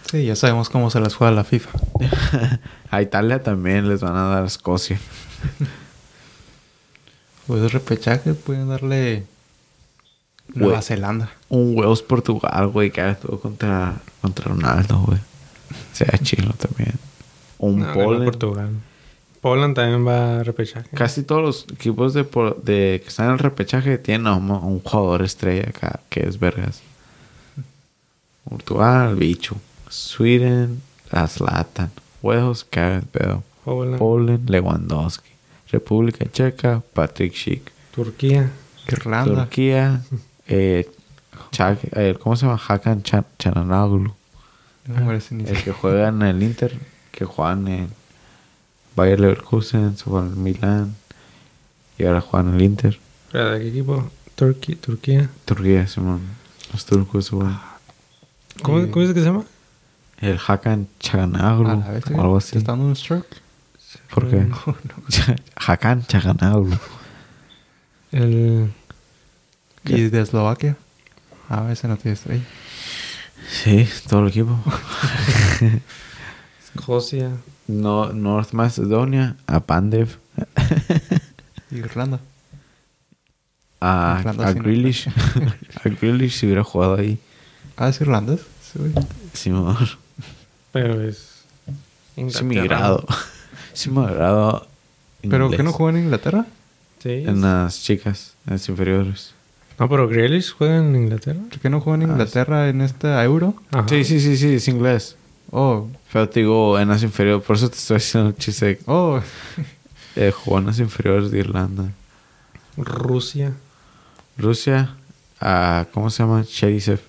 [0.10, 1.70] Sí, ya sabemos cómo se las juega la FIFA.
[2.92, 4.98] A Italia también les van a dar a Escocia.
[7.46, 9.26] Pues el repechaje pueden darle
[10.54, 10.82] Nueva.
[10.82, 11.32] Zelanda.
[11.50, 15.20] Un huevos Portugal, güey, que todo contra, contra Ronaldo, güey.
[15.94, 16.94] Sea chilo también.
[17.58, 18.26] Un No, Poland.
[18.26, 18.70] Portugal.
[19.42, 20.90] Poland también va a repechaje.
[20.94, 24.80] Casi todos los equipos de, que están en el repechaje tienen a un, a un
[24.82, 26.82] jugador estrella acá, que es Vergas.
[28.50, 29.58] Portugal, bicho.
[29.90, 30.82] Sweden,
[31.12, 31.92] Aslatan.
[32.22, 33.42] Wales, Gareth Bale.
[33.64, 33.98] Poland.
[33.98, 35.30] Poland, Lewandowski.
[35.72, 37.72] República Checa, Patrick Schick.
[37.94, 38.50] Turquía.
[38.88, 39.44] Irlanda.
[39.44, 40.02] Turquía,
[40.48, 40.90] eh,
[41.60, 42.62] eh, ¿cómo se llama?
[42.68, 44.14] Hakan Chan- Chananoglu.
[44.88, 46.78] No, El que juega en el Inter,
[47.12, 47.90] que juega en
[48.96, 50.96] Bayer Leverkusen, se fue al Milan
[51.98, 53.00] y ahora juega en el Inter.
[53.32, 54.10] ¿Pero ¿De qué equipo?
[54.36, 54.78] Turquía.
[54.80, 55.30] Turquía.
[55.46, 56.22] Turquía, Simón.
[56.72, 57.60] Los turcos, fueron.
[58.62, 59.44] ¿Cómo, Eh, ¿Cómo es que se llama?
[60.20, 62.54] El Hakan Chananoglu A la vez, o algo así.
[62.54, 63.28] ¿Te está dando un stroke?
[64.14, 64.48] ¿Por qué?
[65.56, 66.78] Hakan Chananoglu.
[68.12, 68.72] El...
[69.88, 70.76] ¿Y de Eslovaquia?
[71.50, 72.44] Ah, ese no tiene estrella.
[73.50, 74.60] Sí, todo el equipo.
[76.76, 77.32] Escocia.
[77.68, 80.18] no, North Macedonia, a Pandev,
[81.72, 82.20] Irlanda.
[83.80, 85.08] a, Irlanda a sí no Grealish.
[85.84, 87.20] a Grealish si hubiera jugado ahí.
[87.78, 88.42] Ah, es irlandés.
[88.62, 88.94] Sí, güey.
[89.34, 89.78] Simón.
[90.72, 91.44] Pero es...
[91.66, 92.46] Sí, Inglaterra.
[92.46, 93.06] migrado.
[93.74, 94.68] Sí, migrado.
[95.22, 95.76] ¿Pero qué no inglés.
[95.76, 96.46] juega en Inglaterra?
[97.00, 97.24] Sí.
[97.26, 99.37] En las chicas, en las inferiores.
[99.80, 101.40] No, pero Grealish juega en Inglaterra.
[101.50, 103.56] ¿Por qué no juega en Ah, Inglaterra en este Euro?
[103.72, 103.88] Ajá.
[103.88, 105.16] Sí, sí, sí, sí, es inglés.
[105.52, 108.80] Oh, Pero te digo, en las inferiores, por eso te estoy haciendo el chiste.
[108.86, 109.20] oh.
[110.20, 111.92] Eh, jugó en las inferiores de Irlanda.
[112.76, 113.54] Rusia.
[114.36, 114.96] Rusia,
[115.40, 116.44] a, ¿cómo se llama?
[116.44, 117.00] Cherisev.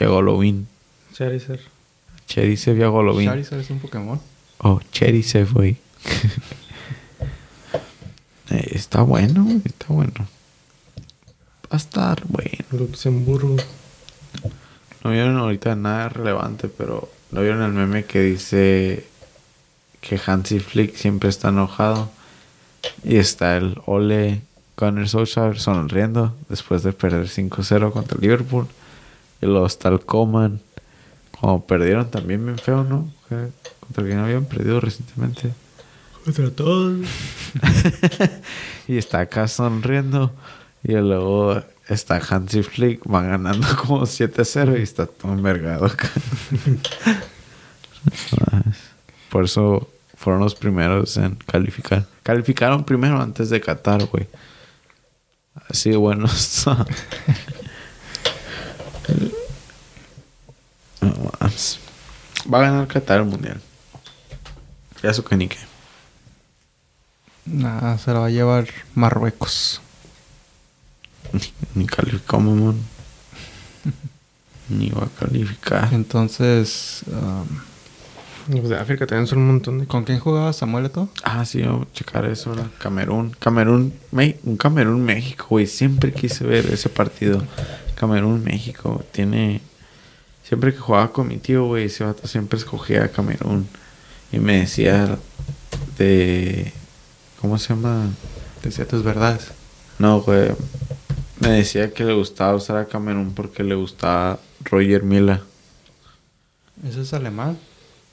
[0.00, 0.66] Yagolovin.
[1.12, 1.60] Charizard.
[2.26, 3.28] Cherisev Yagolovin.
[3.28, 4.20] Charizard es un Pokémon.
[4.58, 5.76] Oh, Cherisev, güey.
[8.50, 10.12] Eh, está bueno, está bueno.
[11.72, 12.64] Va a estar bueno.
[12.70, 13.56] Luxemburgo.
[15.02, 19.06] No vieron ahorita nada relevante, pero no vieron el meme que dice
[20.00, 22.10] que Hansi Flick siempre está enojado.
[23.02, 24.42] Y está el Ole
[24.76, 28.68] Gunnar Solskjaer sonriendo después de perder 5-0 contra Liverpool.
[29.42, 30.60] Y luego está el Coman.
[31.40, 33.10] Como perdieron también bien feo, ¿no?
[33.80, 35.52] Contra quien habían perdido recientemente.
[36.24, 37.06] Contra todos.
[38.88, 40.32] Y está acá sonriendo.
[40.82, 46.10] Y luego está Hansi Flick, van ganando como 7-0 y está todo envergado acá.
[49.30, 52.06] Por eso fueron los primeros en calificar.
[52.22, 54.26] Calificaron primero antes de Qatar, güey.
[55.68, 56.66] Así de buenos.
[61.00, 61.78] No mames.
[62.52, 63.60] Va a ganar Qatar el mundial.
[65.02, 65.58] Ya su canique.
[67.44, 69.80] Nada, se la va a llevar Marruecos.
[71.74, 72.80] Ni calificó, mamón.
[74.68, 75.88] Ni va a calificar.
[75.92, 79.86] Entonces, um, Los de África también son un montón de...
[79.86, 81.08] ¿con quién jugaba Samuel Eto'o?
[81.22, 82.68] Ah, sí, vamos a checar eso ahora.
[82.78, 83.30] Camerún.
[83.38, 85.66] Camerún, Me- un Camerún, México, güey.
[85.66, 87.44] Siempre quise ver ese partido.
[87.94, 89.04] Camerún, México.
[89.12, 89.60] Tiene.
[90.42, 93.68] Siempre que jugaba con mi tío, güey, ese vato siempre escogía a Camerún.
[94.32, 95.16] Y me decía
[95.98, 96.72] de.
[97.40, 98.08] ¿Cómo se llama?
[98.62, 99.52] Decía tus verdades.
[99.98, 100.50] No, güey.
[101.40, 105.42] Me decía que le gustaba usar a Camerún porque le gustaba Roger Mila.
[106.86, 107.58] ¿Eso es alemán?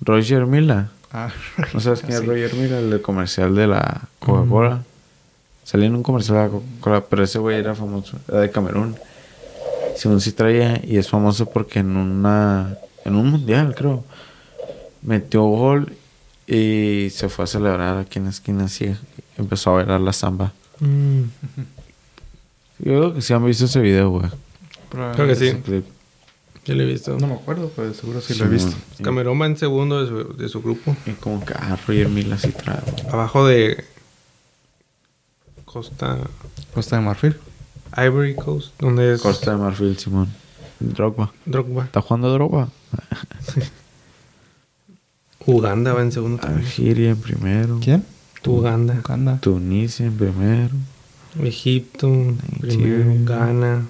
[0.01, 0.91] Roger Mila.
[1.11, 1.31] Ah,
[1.73, 2.25] ¿No sabes quién es.
[2.25, 2.79] Roger Mila?
[2.79, 4.83] El comercial de la Coca-Cola.
[5.63, 8.17] Salía en un comercial de la Coca-Cola, pero ese güey era famoso.
[8.27, 8.95] Era de Camerún.
[9.95, 12.77] Simón sí traía y es famoso porque en una...
[13.05, 14.03] En un mundial, creo.
[15.01, 15.93] Metió gol
[16.47, 18.93] y se fue a celebrar aquí en la esquina así.
[19.37, 20.51] Empezó a bailar la samba.
[20.79, 21.23] Mm.
[22.83, 24.29] Yo creo que sí han visto ese video, güey.
[24.89, 25.53] Creo que sí.
[25.63, 25.85] Clip.
[26.65, 27.17] Yo lo he visto.
[27.17, 28.75] No me acuerdo, pero seguro sí lo he visto.
[29.01, 30.95] Camerún va en segundo de su, de su grupo.
[31.05, 32.79] Y como que, ah, Roger Mila sí trae.
[33.09, 33.83] Abajo de
[35.65, 36.19] Costa
[36.73, 37.35] Costa de Marfil.
[37.95, 40.27] Ivory Coast, donde es Costa de Marfil, Simón.
[40.79, 41.31] Drogba.
[41.45, 41.85] Drogba.
[41.85, 42.69] ¿Está jugando Drogba?
[45.45, 46.65] Uganda va en segundo también.
[46.65, 47.79] Algeria en primero.
[47.81, 48.03] ¿Quién?
[48.45, 48.99] Uganda.
[49.03, 49.37] Uganda.
[49.39, 50.75] Tunisia en primero.
[51.41, 52.09] Egipto,
[52.59, 53.13] primero.
[53.25, 53.85] Ghana,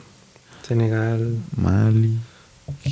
[0.67, 1.37] Senegal.
[1.57, 2.17] Mali.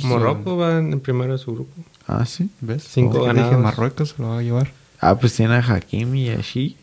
[0.04, 1.72] Morocco va en primero de su grupo.
[2.06, 2.50] Ah, sí.
[2.60, 2.84] ¿Ves?
[2.84, 3.50] Cinco Dije, ganados.
[3.50, 4.70] Dije Marruecos se lo va a llevar.
[5.00, 6.76] Ah, pues tiene a Hakimi y a Shi.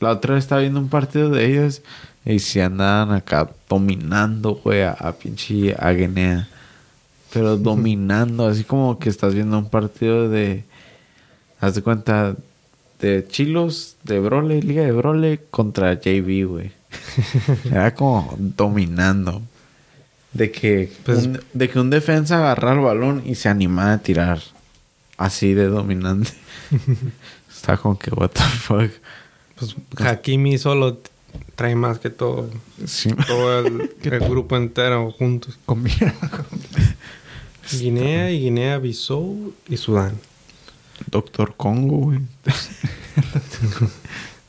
[0.00, 1.82] La otra vez estaba viendo un partido de ellos
[2.24, 6.48] y se andaban acá dominando, güey, a, a pinche a Guinea.
[7.32, 10.64] Pero dominando, así como que estás viendo un partido de.
[11.60, 12.36] Haz de cuenta,
[13.00, 16.72] de Chilos, de Brole, Liga de Brole contra JV, güey.
[17.64, 19.42] Era como dominando.
[20.32, 23.98] De que, Pues- un, de que un defensa agarra el balón y se anima a
[23.98, 24.40] tirar.
[25.18, 26.30] Así de dominante.
[27.54, 28.90] Está como que, what the fuck.
[29.56, 31.00] Pues Hakimi solo
[31.54, 32.50] trae más que todo,
[32.86, 33.10] Sí.
[33.26, 35.58] todo el, el grupo entero juntos.
[35.66, 36.14] Combina.
[37.72, 40.18] Guinea y Guinea Bissau y Sudán.
[41.10, 42.20] Doctor Congo, güey.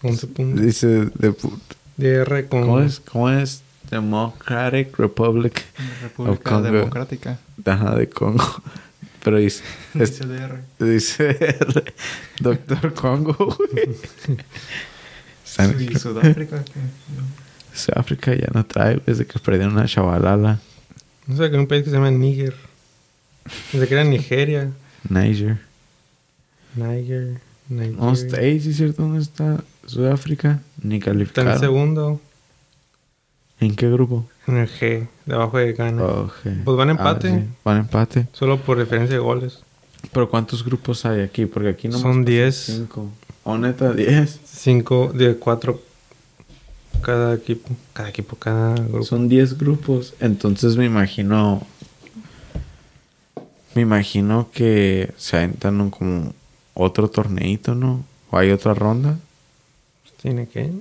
[0.01, 0.65] 11 puntos.
[0.65, 1.59] Dice de pu-
[1.97, 2.99] DR con ¿Cómo es?
[2.99, 3.61] ¿Cómo es?
[3.89, 5.63] Democratic Republic
[6.01, 6.61] República Congo.
[6.71, 7.39] Democrática.
[7.65, 8.43] Ajá, de Congo.
[9.23, 9.63] Pero dice,
[9.93, 10.61] Dice DR.
[10.79, 11.57] dice
[12.39, 13.95] Doctor Congo, güey.
[15.99, 16.63] Sudáfrica.
[17.73, 20.59] Sudáfrica ya no trae desde que perdieron a Chavalala.
[21.27, 22.55] No sé, que un país que se llama Níger.
[23.71, 24.71] Desde que era Nigeria.
[25.07, 25.59] Niger.
[26.75, 27.39] Niger.
[27.69, 27.97] Nigeria.
[27.97, 30.61] No está ahí, sí es cierto, ¿dónde está Sudáfrica?
[30.81, 31.59] Ni Está en calificaron.
[31.59, 32.21] segundo.
[33.59, 34.25] ¿En qué grupo?
[34.47, 35.07] En el G.
[35.25, 36.03] Debajo de Ghana.
[36.03, 36.33] Ok.
[36.65, 37.29] Pues van empate.
[37.29, 38.27] Ah, sí, Van empate.
[38.33, 39.63] Solo por diferencia de goles.
[40.11, 41.45] Pero ¿cuántos grupos hay aquí?
[41.45, 42.55] Porque aquí no Son 10.
[42.55, 43.09] 5.
[43.45, 44.41] ¿O neta 10?
[44.43, 45.79] 5 de 4
[47.01, 47.69] cada equipo.
[47.93, 49.03] Cada equipo, cada grupo.
[49.03, 50.13] Son 10 grupos.
[50.19, 51.65] Entonces me imagino.
[53.75, 56.33] Me imagino que se aventan un como
[56.73, 58.03] otro torneito, ¿no?
[58.29, 59.17] O hay otra ronda.
[60.23, 60.71] Tiene que.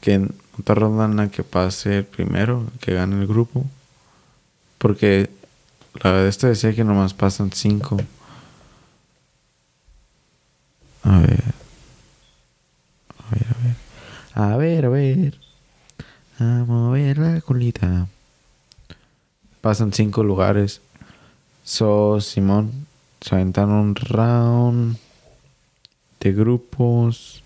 [0.00, 3.66] Que en otra ronda en la que pase el primero, que gane el grupo.
[4.78, 5.28] Porque
[6.02, 7.98] la de esta decía que nomás pasan 5.
[11.02, 11.44] A ver.
[13.18, 13.76] A ver, a ver.
[14.34, 15.38] A ver, a ver.
[16.38, 18.06] A mover la colita.
[19.60, 20.80] Pasan cinco lugares.
[21.64, 22.86] So, Simón,
[23.20, 24.96] se aventan un round
[26.20, 27.42] de grupos.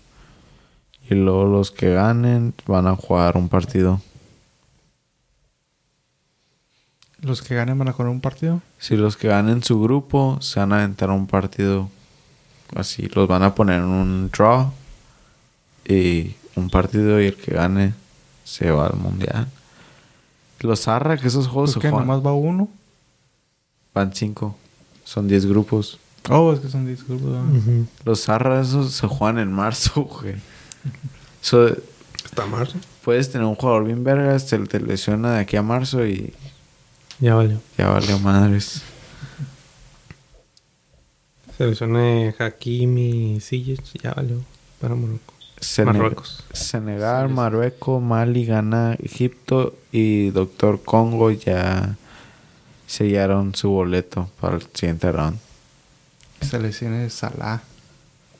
[1.13, 4.01] Y luego los que ganen van a jugar un partido.
[7.19, 8.61] Los que ganen van a jugar un partido.
[8.79, 11.89] Si los que ganen su grupo se van a aventar un partido
[12.75, 14.71] así, los van a poner en un draw
[15.87, 17.93] y un partido y el que gane
[18.43, 19.47] se va al mundial.
[20.61, 21.91] Los Zarra, que esos juegos ¿Por se qué?
[21.91, 22.69] juegan, ¿Nomás va uno?
[23.93, 24.55] van cinco,
[25.03, 25.99] son 10 grupos.
[26.29, 27.31] Oh, es que son 10 grupos.
[28.05, 30.35] Los Zarra, esos se juegan en marzo, güey.
[31.41, 31.67] So,
[32.25, 32.77] Está marzo.
[33.03, 36.33] puedes tener un jugador bien vergas, te, te lesiona de aquí a marzo y
[37.19, 37.59] Ya valió.
[37.77, 38.81] ya valió madres.
[41.57, 43.83] Seleccioné Hakimi y Ziyech.
[44.01, 44.41] Ya valió.
[44.79, 45.33] Para Morocco.
[45.85, 46.43] Marruecos.
[46.51, 51.95] Senegal, Marruecos, Mali, Ghana, Egipto y Doctor Congo ya
[52.85, 55.37] sellaron su boleto para el siguiente round.
[56.41, 57.61] Selecciones Salah.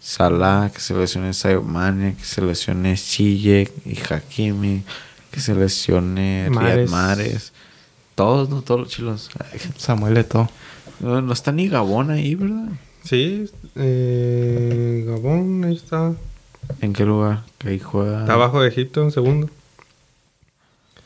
[0.03, 4.83] Salah, que se lesione Sadio Mane, que se lesione Ziyech y Hakimi,
[5.31, 6.91] que se lesione Riyad Mahrez.
[6.91, 7.53] Mahrez.
[8.13, 8.61] Todos, ¿no?
[8.61, 9.29] Todos los chilos.
[9.77, 10.49] Samuel Eto'o.
[10.99, 12.67] No, no está ni Gabón ahí, ¿verdad?
[13.05, 13.49] Sí.
[13.75, 16.13] Eh, Gabón, ahí está.
[16.81, 17.43] ¿En qué lugar?
[17.57, 18.21] Que ahí juega.
[18.21, 19.49] Está abajo de Egipto en segundo.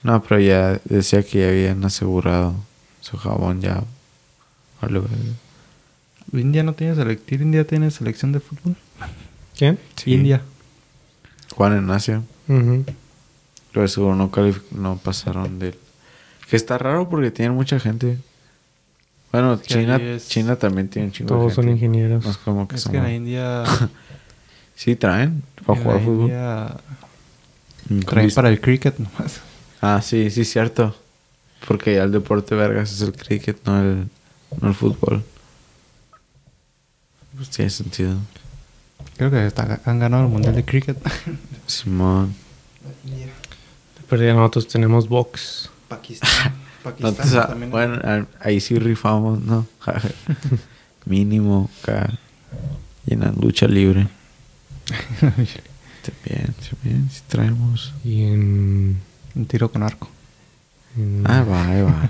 [0.01, 2.55] No, pero ya decía que ya habían asegurado
[3.01, 3.83] su jabón ya.
[6.33, 7.41] India no tiene selección.
[7.43, 8.75] India tiene selección de fútbol.
[9.57, 9.79] ¿Quién?
[9.95, 10.13] Sí.
[10.13, 10.41] India.
[11.55, 12.21] Juan en Asia.
[12.47, 12.85] Ujú.
[13.73, 14.31] Pero seguro no,
[14.71, 15.75] no pasaron del...
[16.49, 18.17] Que está raro porque tienen mucha gente.
[19.31, 21.85] Bueno, que China, es- China también tiene un chingo Todos de son gente.
[21.85, 22.23] ingenieros.
[22.23, 22.91] No es como que Es son...
[22.93, 23.63] que en la India.
[24.75, 26.21] Sí, traen para en jugar la fútbol.
[26.29, 26.77] India
[27.89, 29.39] Mm, traen para el cricket nomás.
[29.81, 30.95] Ah, sí, sí, cierto.
[31.67, 34.07] Porque ya el deporte vergas es el cricket, no el,
[34.61, 35.23] no el fútbol.
[37.35, 38.15] Pues tiene sentido.
[39.17, 40.97] Creo que está- han ganado el mundial de cricket.
[41.67, 42.35] Simón.
[44.09, 45.69] Pero ya nosotros tenemos box.
[45.87, 46.53] Pakistán.
[46.99, 47.99] No te sa- bueno,
[48.39, 49.67] ahí sí rifamos, ¿no?
[51.05, 52.17] Mínimo acá.
[53.05, 54.07] Y en la lucha libre.
[55.19, 57.93] También, también, si traemos.
[58.05, 59.01] Y en,
[59.35, 60.09] Un tiro con arco.
[60.95, 62.09] en, Ah, va, ahí va.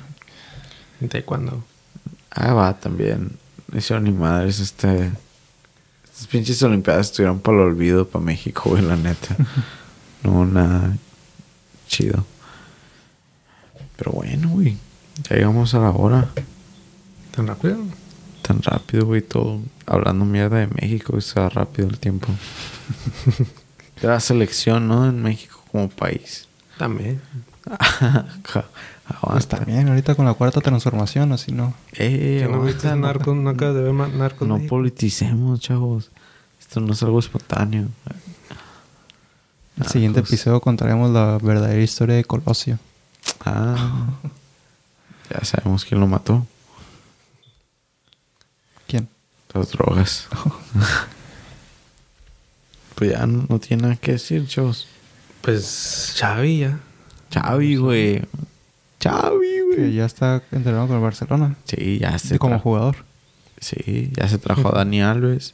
[1.01, 1.63] en taekwondo.
[2.29, 3.31] Ah, va también.
[3.73, 5.11] Hicieron ni madres este.
[6.17, 9.35] Estas pinches olimpiadas estuvieron para el olvido para México, güey, la neta.
[10.23, 10.97] no, nada
[11.87, 12.25] chido.
[13.97, 14.77] Pero bueno, güey.
[15.29, 16.27] Ya llegamos a la hora.
[17.35, 17.77] ¿Tan rápido?
[18.41, 19.61] Tan rápido, güey, todo.
[19.85, 22.29] Hablando mierda de México, se va rápido el tiempo.
[24.01, 25.07] de la selección, ¿no?
[25.07, 26.47] En México como país.
[26.79, 27.21] También.
[29.07, 29.31] Aguanta.
[29.31, 31.73] Pues también, ahorita con la cuarta transformación, así no.
[31.93, 33.35] Eh, ¿Que no viste Narcos?
[33.35, 34.47] ¿No acabas de ver Narcos?
[34.47, 36.11] No politicemos, chavos.
[36.59, 37.87] Esto no es algo espontáneo.
[39.77, 42.79] El siguiente episodio contaremos la verdadera historia de Colosio.
[43.45, 44.07] Ah.
[45.29, 46.45] ya sabemos quién lo mató.
[48.87, 49.07] ¿Quién?
[49.53, 50.27] Las drogas.
[52.95, 54.87] pues ya no, no tiene nada que decir, chavos.
[55.41, 56.79] Pues Xavi ya.
[57.29, 58.21] Chavi, güey.
[58.99, 59.93] Chavi, Que güey.
[59.93, 61.55] ya está entrenado con el Barcelona.
[61.65, 62.95] Sí, ya se como jugador.
[63.59, 65.53] Sí, ya se trajo a Dani Alves.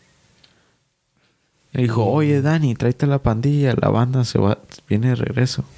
[1.74, 5.64] Le dijo, oye Dani, tráete la pandilla, la banda se va, viene de regreso.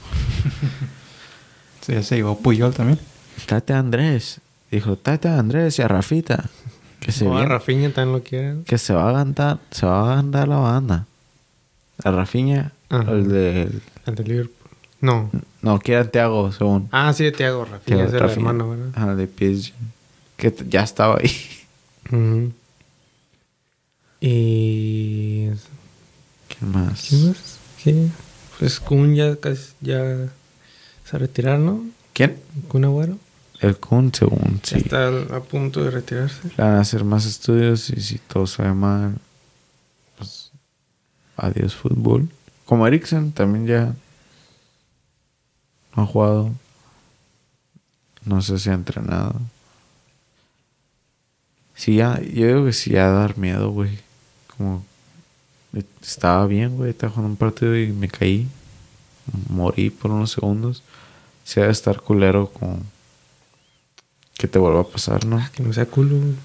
[1.82, 2.97] Sí, ya se llevó Puyol también.
[3.45, 4.41] Tráete a Andrés.
[4.72, 6.49] Dijo, tráete a Andrés y a Rafita.
[6.99, 8.63] Que se, O a Rafinha también lo quiere.
[8.66, 11.05] que se va a cantar, se va a andar la banda.
[12.03, 13.11] A Rafiña, Ajá.
[13.11, 13.72] el de...
[14.07, 14.64] El de Liverpool.
[15.01, 15.29] No.
[15.61, 16.87] No, que era Thiago, según.
[16.91, 17.97] Ah, sí, Thiago Rafinha.
[17.97, 18.49] Thiago Es el Rafinha.
[18.49, 18.91] hermano, ¿verdad?
[18.95, 19.73] Ah, de PSG.
[20.37, 21.31] Que ya estaba ahí.
[22.11, 22.51] Ujú.
[24.21, 25.49] Y...
[26.47, 27.05] ¿Quién más?
[27.09, 27.57] ¿Quién más?
[27.83, 28.07] ¿Qué?
[28.59, 29.73] Pues Kun ya casi...
[29.81, 30.27] Ya
[31.03, 31.85] se retiraron, ¿no?
[32.13, 32.37] ¿Quién?
[32.67, 33.17] Kun Agüero.
[33.61, 34.75] El Kun, según, sí.
[34.77, 36.39] está a punto de retirarse.
[36.57, 39.15] Le van a hacer más estudios y si todo sale mal,
[40.17, 40.51] pues
[41.37, 42.27] adiós fútbol.
[42.65, 43.95] Como Eriksen también ya
[45.95, 46.51] no ha jugado.
[48.23, 49.39] No sé si ha entrenado.
[51.75, 53.99] Sí, ya, yo digo que sí, ya dar miedo, güey.
[54.55, 54.83] Como
[56.01, 56.91] estaba bien, güey.
[56.91, 58.47] Estaba jugando un partido y me caí.
[59.49, 60.83] Morí por unos segundos.
[61.43, 62.79] Sí, debe estar culero como
[64.37, 65.41] que te vuelva a pasar, ¿no?
[65.53, 66.17] Que no sea culo.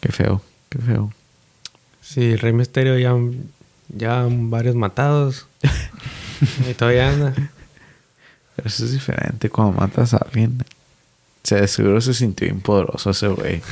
[0.00, 1.12] Qué feo, qué feo.
[2.00, 3.14] Sí, el Rey Misterio ya,
[3.92, 5.46] ya varios matados.
[6.70, 7.34] y todavía anda.
[8.56, 10.64] Pero eso es diferente cuando matas a alguien.
[11.42, 13.62] Se de seguro se sintió bien poderoso ese güey.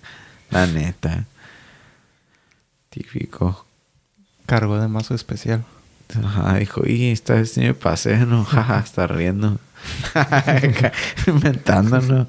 [0.50, 1.24] La neta.
[2.90, 3.66] Típico.
[4.46, 5.64] Cargo de mazo especial.
[6.24, 8.44] Ajá, dijo, y esta vez sí me pasé, ¿no?
[8.44, 9.58] Jaja, está riendo.
[11.26, 12.28] Inventándonos.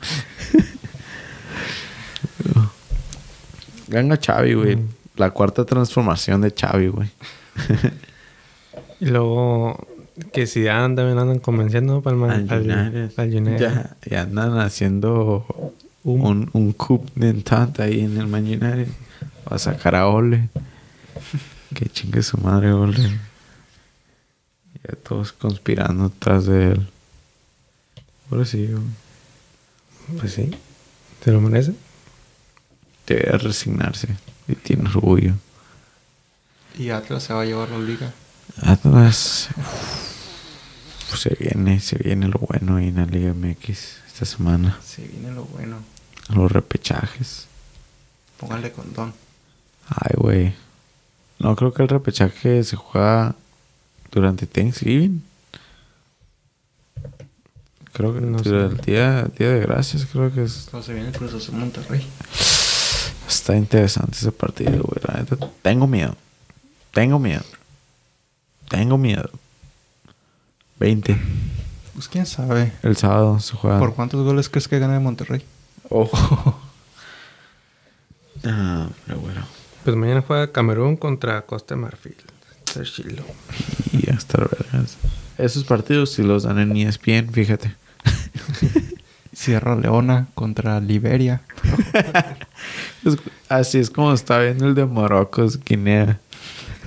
[3.88, 4.76] Ganga Chavi, güey.
[4.76, 4.89] Mm.
[5.16, 7.10] La cuarta transformación de Chavi, güey.
[9.01, 9.88] Y luego
[10.34, 13.18] que si andan, también andan convenciendo para el, Al United.
[13.18, 13.57] United.
[13.60, 15.45] Ya, ya andan haciendo
[16.03, 16.24] Um.
[16.26, 18.88] un, un coup d'entrada ahí en el Man United.
[19.49, 20.49] Va a sacar a Ole.
[21.76, 23.20] que chingue su madre, Ole.
[24.84, 26.88] Ya todos conspirando tras de él.
[28.32, 28.70] Ahora sí.
[30.20, 30.51] Pues sí.
[31.24, 31.74] ¿Se lo merece?
[33.05, 34.07] Debería resignarse.
[34.47, 35.34] Y tiene orgullo.
[36.80, 38.11] Y Atlas se va a llevar la liga.
[38.63, 39.49] Atlas.
[39.57, 43.69] uf, se viene, se viene lo bueno ahí en la Liga MX
[44.07, 44.80] esta semana.
[44.84, 45.77] Se viene lo bueno.
[46.34, 47.45] Los repechajes.
[48.38, 49.13] Póngale condón.
[49.89, 50.53] Ay, güey.
[51.39, 53.36] No creo que el repechaje se juega
[54.11, 55.21] durante Thanksgiving.
[57.91, 58.49] Creo que No sé.
[58.49, 60.67] durante el día, día de gracias, creo que es.
[60.71, 62.07] Pero se viene el Cruz Azul Monterrey.
[63.27, 65.01] Está interesante ese partido, güey.
[65.05, 66.15] La neta, tengo miedo.
[66.91, 67.43] Tengo miedo.
[68.67, 69.29] Tengo miedo.
[70.79, 71.17] 20.
[71.93, 72.71] Pues quién sabe.
[72.83, 73.79] El sábado se juega.
[73.79, 75.43] ¿Por cuántos goles crees que gana el Monterrey?
[75.89, 76.59] Ojo.
[78.45, 79.45] ah, pero bueno.
[79.83, 82.15] Pues mañana juega Camerún contra Costa de Marfil.
[82.65, 83.23] Está chilo.
[83.91, 84.97] Y hasta vergas.
[85.37, 87.75] Esos partidos si los dan en ESPN, fíjate.
[89.33, 91.41] Sierra Leona contra Liberia.
[93.47, 96.19] Así es como está viendo el de Marruecos, Guinea.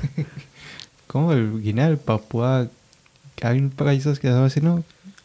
[1.07, 2.69] ¿Cómo el Guinea, el Papúa?
[3.43, 4.83] Hay un país que se llama así, ¿no?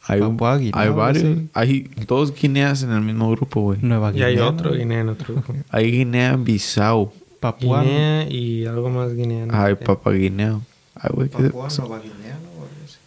[0.10, 1.24] Hay, un- Papúa Guinea, hay varios.
[1.24, 1.50] así.
[1.54, 3.80] Hay dos Guineas en el mismo grupo, güey.
[3.82, 4.28] Nueva Y Guinea.
[4.28, 4.78] hay otro ¿no?
[4.78, 5.54] Guinea en otro grupo.
[5.70, 7.12] Hay Guinea-Bissau.
[7.40, 7.84] Papúa.
[7.84, 9.54] Guinea y algo más guineano.
[9.54, 10.62] Hay Papaguineo.
[10.96, 11.84] Ay, güey, ¿qué pasó?
[11.84, 12.50] Nueva Guinea, ¿no?
[12.64, 12.98] Algo así.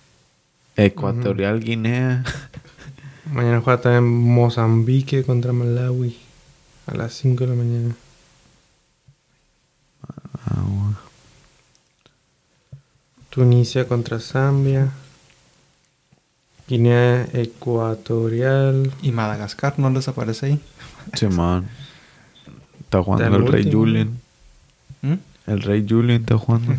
[0.76, 2.24] Ecuatorial Guinea.
[3.32, 6.16] Mañana juega también Mozambique contra Malawi.
[6.86, 7.94] A las 5 de la mañana.
[10.46, 10.94] Ah, güey.
[13.30, 14.90] Tunisia contra Zambia.
[16.68, 18.92] Guinea Ecuatorial.
[19.02, 20.60] Y Madagascar, ¿no les aparece ahí?
[21.14, 21.68] Simón.
[22.80, 23.70] Está jugando el Rey.
[23.72, 24.20] Julian.
[25.02, 25.14] ¿Mm?
[25.46, 26.74] El Rey Julian está jugando.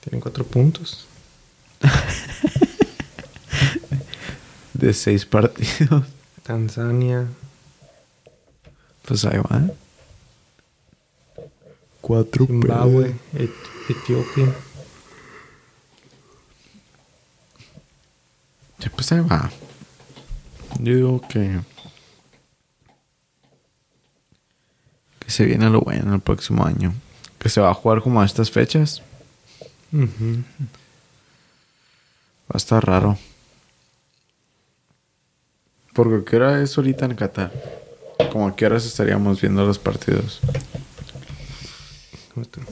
[0.00, 1.06] Tienen 4 puntos.
[4.74, 6.04] de seis partidos.
[6.42, 7.26] Tanzania.
[9.06, 9.70] Pues ahí va.
[12.00, 13.14] Cuatro Zimbabue.
[13.88, 14.54] Et- Etiopía.
[18.78, 19.50] Sí, pues ahí va.
[20.80, 21.60] Yo digo que.
[25.20, 26.92] Que se viene lo bueno el próximo año.
[27.38, 29.02] Que se va a jugar como a estas fechas.
[29.92, 30.42] Ujú.
[32.48, 33.18] Va a estar raro.
[35.92, 37.52] Porque ¿qué hora es ahorita en Qatar?
[38.32, 40.40] Como a qué horas estaríamos viendo los partidos.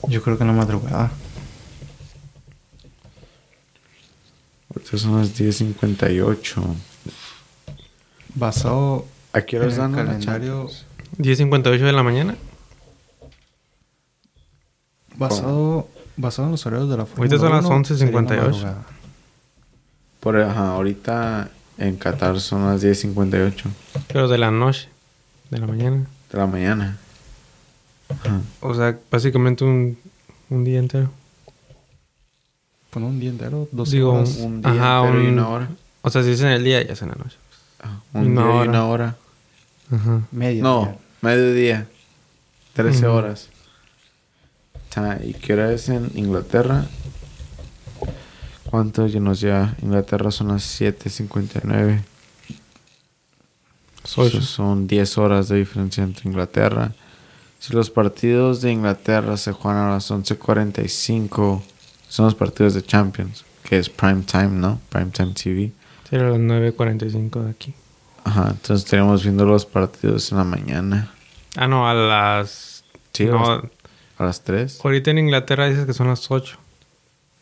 [0.07, 1.11] Yo creo que en la madrugada.
[4.73, 6.63] Ahorita son las 10.58.
[8.35, 10.67] Basado ¿A qué horas el dan la calendario...
[10.67, 10.85] Champions?
[11.17, 12.35] 10.58 de la mañana.
[15.15, 15.87] Basado,
[16.17, 18.35] basado en los horarios de la Fórmula Ahorita son las 1, sería en la 11:58.
[18.37, 18.85] madrugada.
[20.19, 23.63] Por, ajá, ahorita en Qatar son las 10.58
[24.07, 24.89] Pero de la noche.
[25.49, 26.05] De la mañana.
[26.31, 26.97] de la mañana.
[28.23, 28.41] Ajá.
[28.61, 29.97] O sea, básicamente un,
[30.49, 31.09] un día entero.
[32.89, 34.35] Pon un día entero, dos Digo, horas.
[34.37, 35.69] Un día Ajá, entero y un- una hora.
[36.01, 37.37] O sea, si es en el día, ya es en la noche.
[37.81, 38.69] Ah, Un una día y hora.
[38.69, 39.15] una hora.
[39.91, 40.21] Ajá.
[40.31, 40.63] Media.
[40.63, 41.87] No, mediodía.
[42.73, 43.15] 13 Ujú.
[43.17, 43.49] horas.
[44.93, 46.85] Ta- ¿Y qué hora es en Inglaterra?
[48.69, 49.75] ¿Cuánto ya nos lleva?
[49.81, 52.01] Inglaterra son las 7.59.
[54.15, 54.23] Ocho.
[54.37, 56.93] Eso Son 10 horas de diferencia entre Inglaterra.
[57.61, 61.61] Si los partidos de Inglaterra se juegan a las 11.45,
[62.09, 64.81] son los partidos de Champions, que es prime time, ¿no?
[64.89, 65.71] Prime time TV.
[66.09, 67.73] Sería las 9.45 de aquí.
[68.23, 71.13] Ajá, entonces estaríamos viendo los partidos en la mañana.
[71.55, 72.83] Ah, no, a las...
[73.13, 73.65] Sí, no, a las-
[74.17, 74.79] a las 3.
[74.83, 76.57] ahorita en Inglaterra dices que son las 8.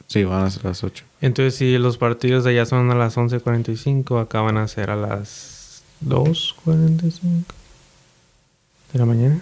[0.07, 1.03] Sí, van a ser las 8.
[1.21, 4.95] Entonces, si los partidos de allá son a las 11.45, acá van a ser a
[4.97, 7.43] las 2.45.
[8.93, 9.39] de la mañana.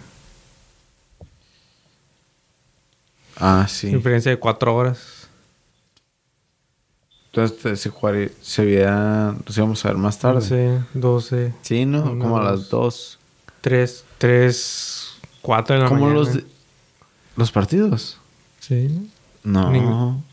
[3.39, 3.87] Ah, sí.
[3.93, 5.27] Diferencia de cuatro horas.
[7.31, 10.37] Entonces se jugaría, se viera, nos íbamos a ver más tarde.
[10.37, 12.03] 11, 12, Sí, ¿no?
[12.03, 12.69] Una, Como a las dos.
[12.69, 13.19] dos.
[13.61, 15.07] 3, 3,
[15.41, 16.19] 4 de la Como mañana.
[16.19, 16.45] los de-
[17.35, 18.17] los partidos.
[18.59, 19.09] Sí.
[19.43, 19.69] No.
[19.71, 20.23] Ningún-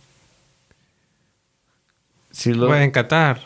[2.30, 3.42] Si lo, Bueno, en Qatar.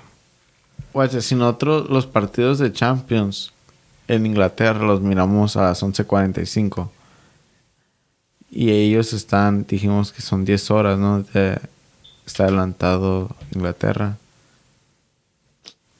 [0.92, 3.52] Guacha, si nosotros los partidos de Champions
[4.06, 6.90] en Inglaterra los miramos a las 11.45.
[8.50, 11.22] Y ellos están, dijimos que son 10 horas, ¿no?
[11.22, 11.60] De-
[12.26, 14.16] está adelantado Inglaterra.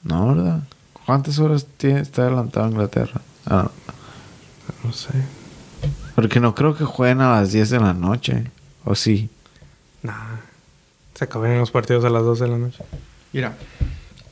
[0.03, 0.63] No, ¿verdad?
[1.05, 3.21] ¿Cuántas horas tiene, está adelantado Inglaterra?
[3.45, 3.69] Ah,
[4.83, 5.09] No sé.
[6.15, 8.51] porque no creo que jueguen a las 10 de la noche.
[8.85, 9.29] ¿O sí?
[10.03, 10.37] Nah.
[11.15, 12.83] Se acaban los partidos a las 12 de la noche.
[13.33, 13.57] Mira,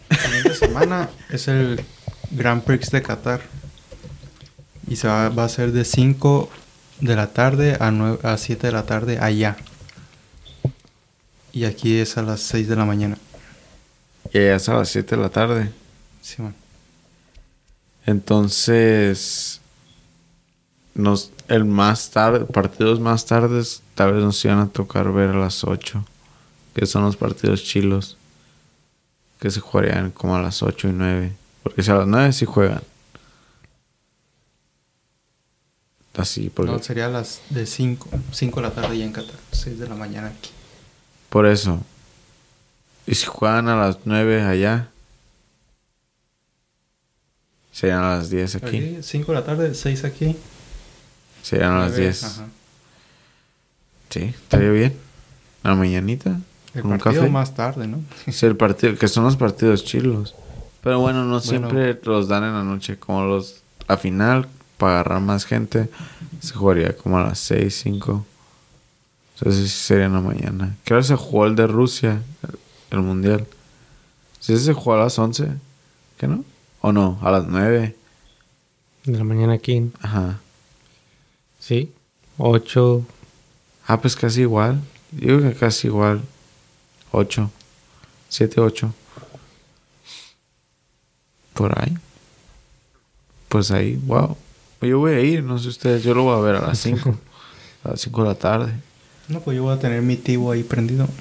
[0.10, 1.84] la siguiente semana es el
[2.32, 3.42] Grand Prix de Qatar.
[4.88, 6.50] Y se va, va a ser de 5
[7.00, 9.58] de la tarde a, 9, a 7 de la tarde allá.
[11.54, 13.18] Y aquí es a las 6 de la mañana.
[14.34, 15.72] Y allá es a las 7 de la tarde.
[16.22, 16.56] Sí, man.
[18.06, 19.60] Entonces,
[20.96, 25.38] nos, el más tarde, partidos más tardes, tal vez nos iban a tocar ver a
[25.38, 26.06] las 8,
[26.74, 28.18] que son los partidos chilos,
[29.40, 31.34] que se jugarían como a las 8 y 9,
[31.64, 32.82] porque si a las 9 sí juegan.
[36.18, 38.10] Así, porque No, sería a las de 5.
[38.32, 39.36] 5 de la tarde ya en Qatar.
[39.52, 40.50] 6 de la mañana aquí.
[41.30, 41.80] por eso.
[43.06, 44.90] Y si juegan a las 9 allá,
[47.72, 48.98] serían a las 10 aquí.
[49.02, 50.36] 5 de la tarde, 6 aquí.
[51.44, 52.24] Serían a las nueve, 10.
[52.24, 52.48] ajá.
[54.10, 54.98] Sí, estaría bien.
[55.64, 56.40] La mañanita.
[56.74, 57.32] El con un partido café.
[57.32, 58.00] más tarde, ¿no?
[58.32, 60.36] Sí, el partido, que son los partidos chilos.
[60.84, 61.42] Pero bueno, no Bueno.
[61.42, 62.98] siempre los dan en la noche.
[62.98, 64.48] Como los a final,
[64.78, 65.90] para agarrar más gente,
[66.40, 68.26] se jugaría como a las 6, 5.
[69.36, 70.76] Entonces sería en la mañana.
[70.84, 72.22] ¿Qué hora se jugó el de Rusia?
[72.44, 72.60] El,
[72.92, 73.46] el mundial.
[74.40, 75.50] ¿Sí se jugó a las 11?
[76.18, 76.44] ¿Qué no?
[76.82, 77.20] ¿O no?
[77.22, 77.96] A las 9.
[79.06, 79.92] De la mañana aquí.
[80.02, 80.40] Ajá.
[81.60, 81.92] Sí.
[82.38, 83.06] 8.
[83.88, 84.82] Ah, pues casi igual.
[85.12, 86.22] Digo que casi igual.
[87.12, 87.52] 8.
[88.30, 88.94] 7, 8.
[91.54, 91.98] Por ahí.
[93.50, 94.38] Pues ahí, wow.
[94.82, 96.04] Yo voy a ir, no sé ustedes.
[96.04, 97.16] Yo lo voy a ver a las 5.
[97.84, 98.74] a las 5 de la tarde.
[99.28, 101.08] No, pues yo voy a tener mi tivo ahí prendido.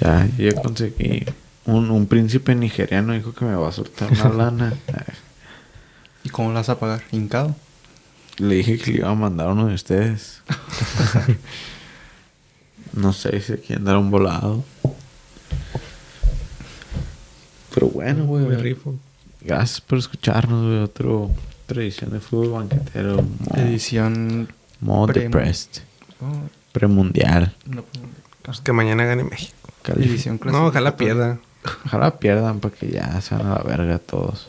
[0.00, 1.24] Ya, yo ya conseguí.
[1.64, 4.74] Un, un príncipe nigeriano dijo que me va a soltar una lana.
[6.24, 7.04] ¿Y cómo la vas a pagar?
[7.12, 7.54] ¿Hincado?
[8.38, 10.42] Le dije que le iba a mandar a uno de ustedes.
[12.94, 14.64] no sé si aquí andar un volado.
[17.72, 18.44] Pero bueno, güey.
[18.44, 18.96] Me rifo.
[19.44, 20.78] Gracias por escucharnos, güey.
[20.78, 21.30] Otro
[21.64, 23.22] otra edición de fútbol banquetero.
[23.22, 24.48] Mo- Edición.
[25.06, 25.82] Pre- depressed.
[26.20, 27.54] oh, Premundial.
[27.66, 27.84] no,
[28.42, 29.54] Pues que mañana gane México.
[29.96, 31.38] Edición No, ojalá pierda.
[31.86, 34.48] Ojalá pierdan para que ya se van a la verga todos.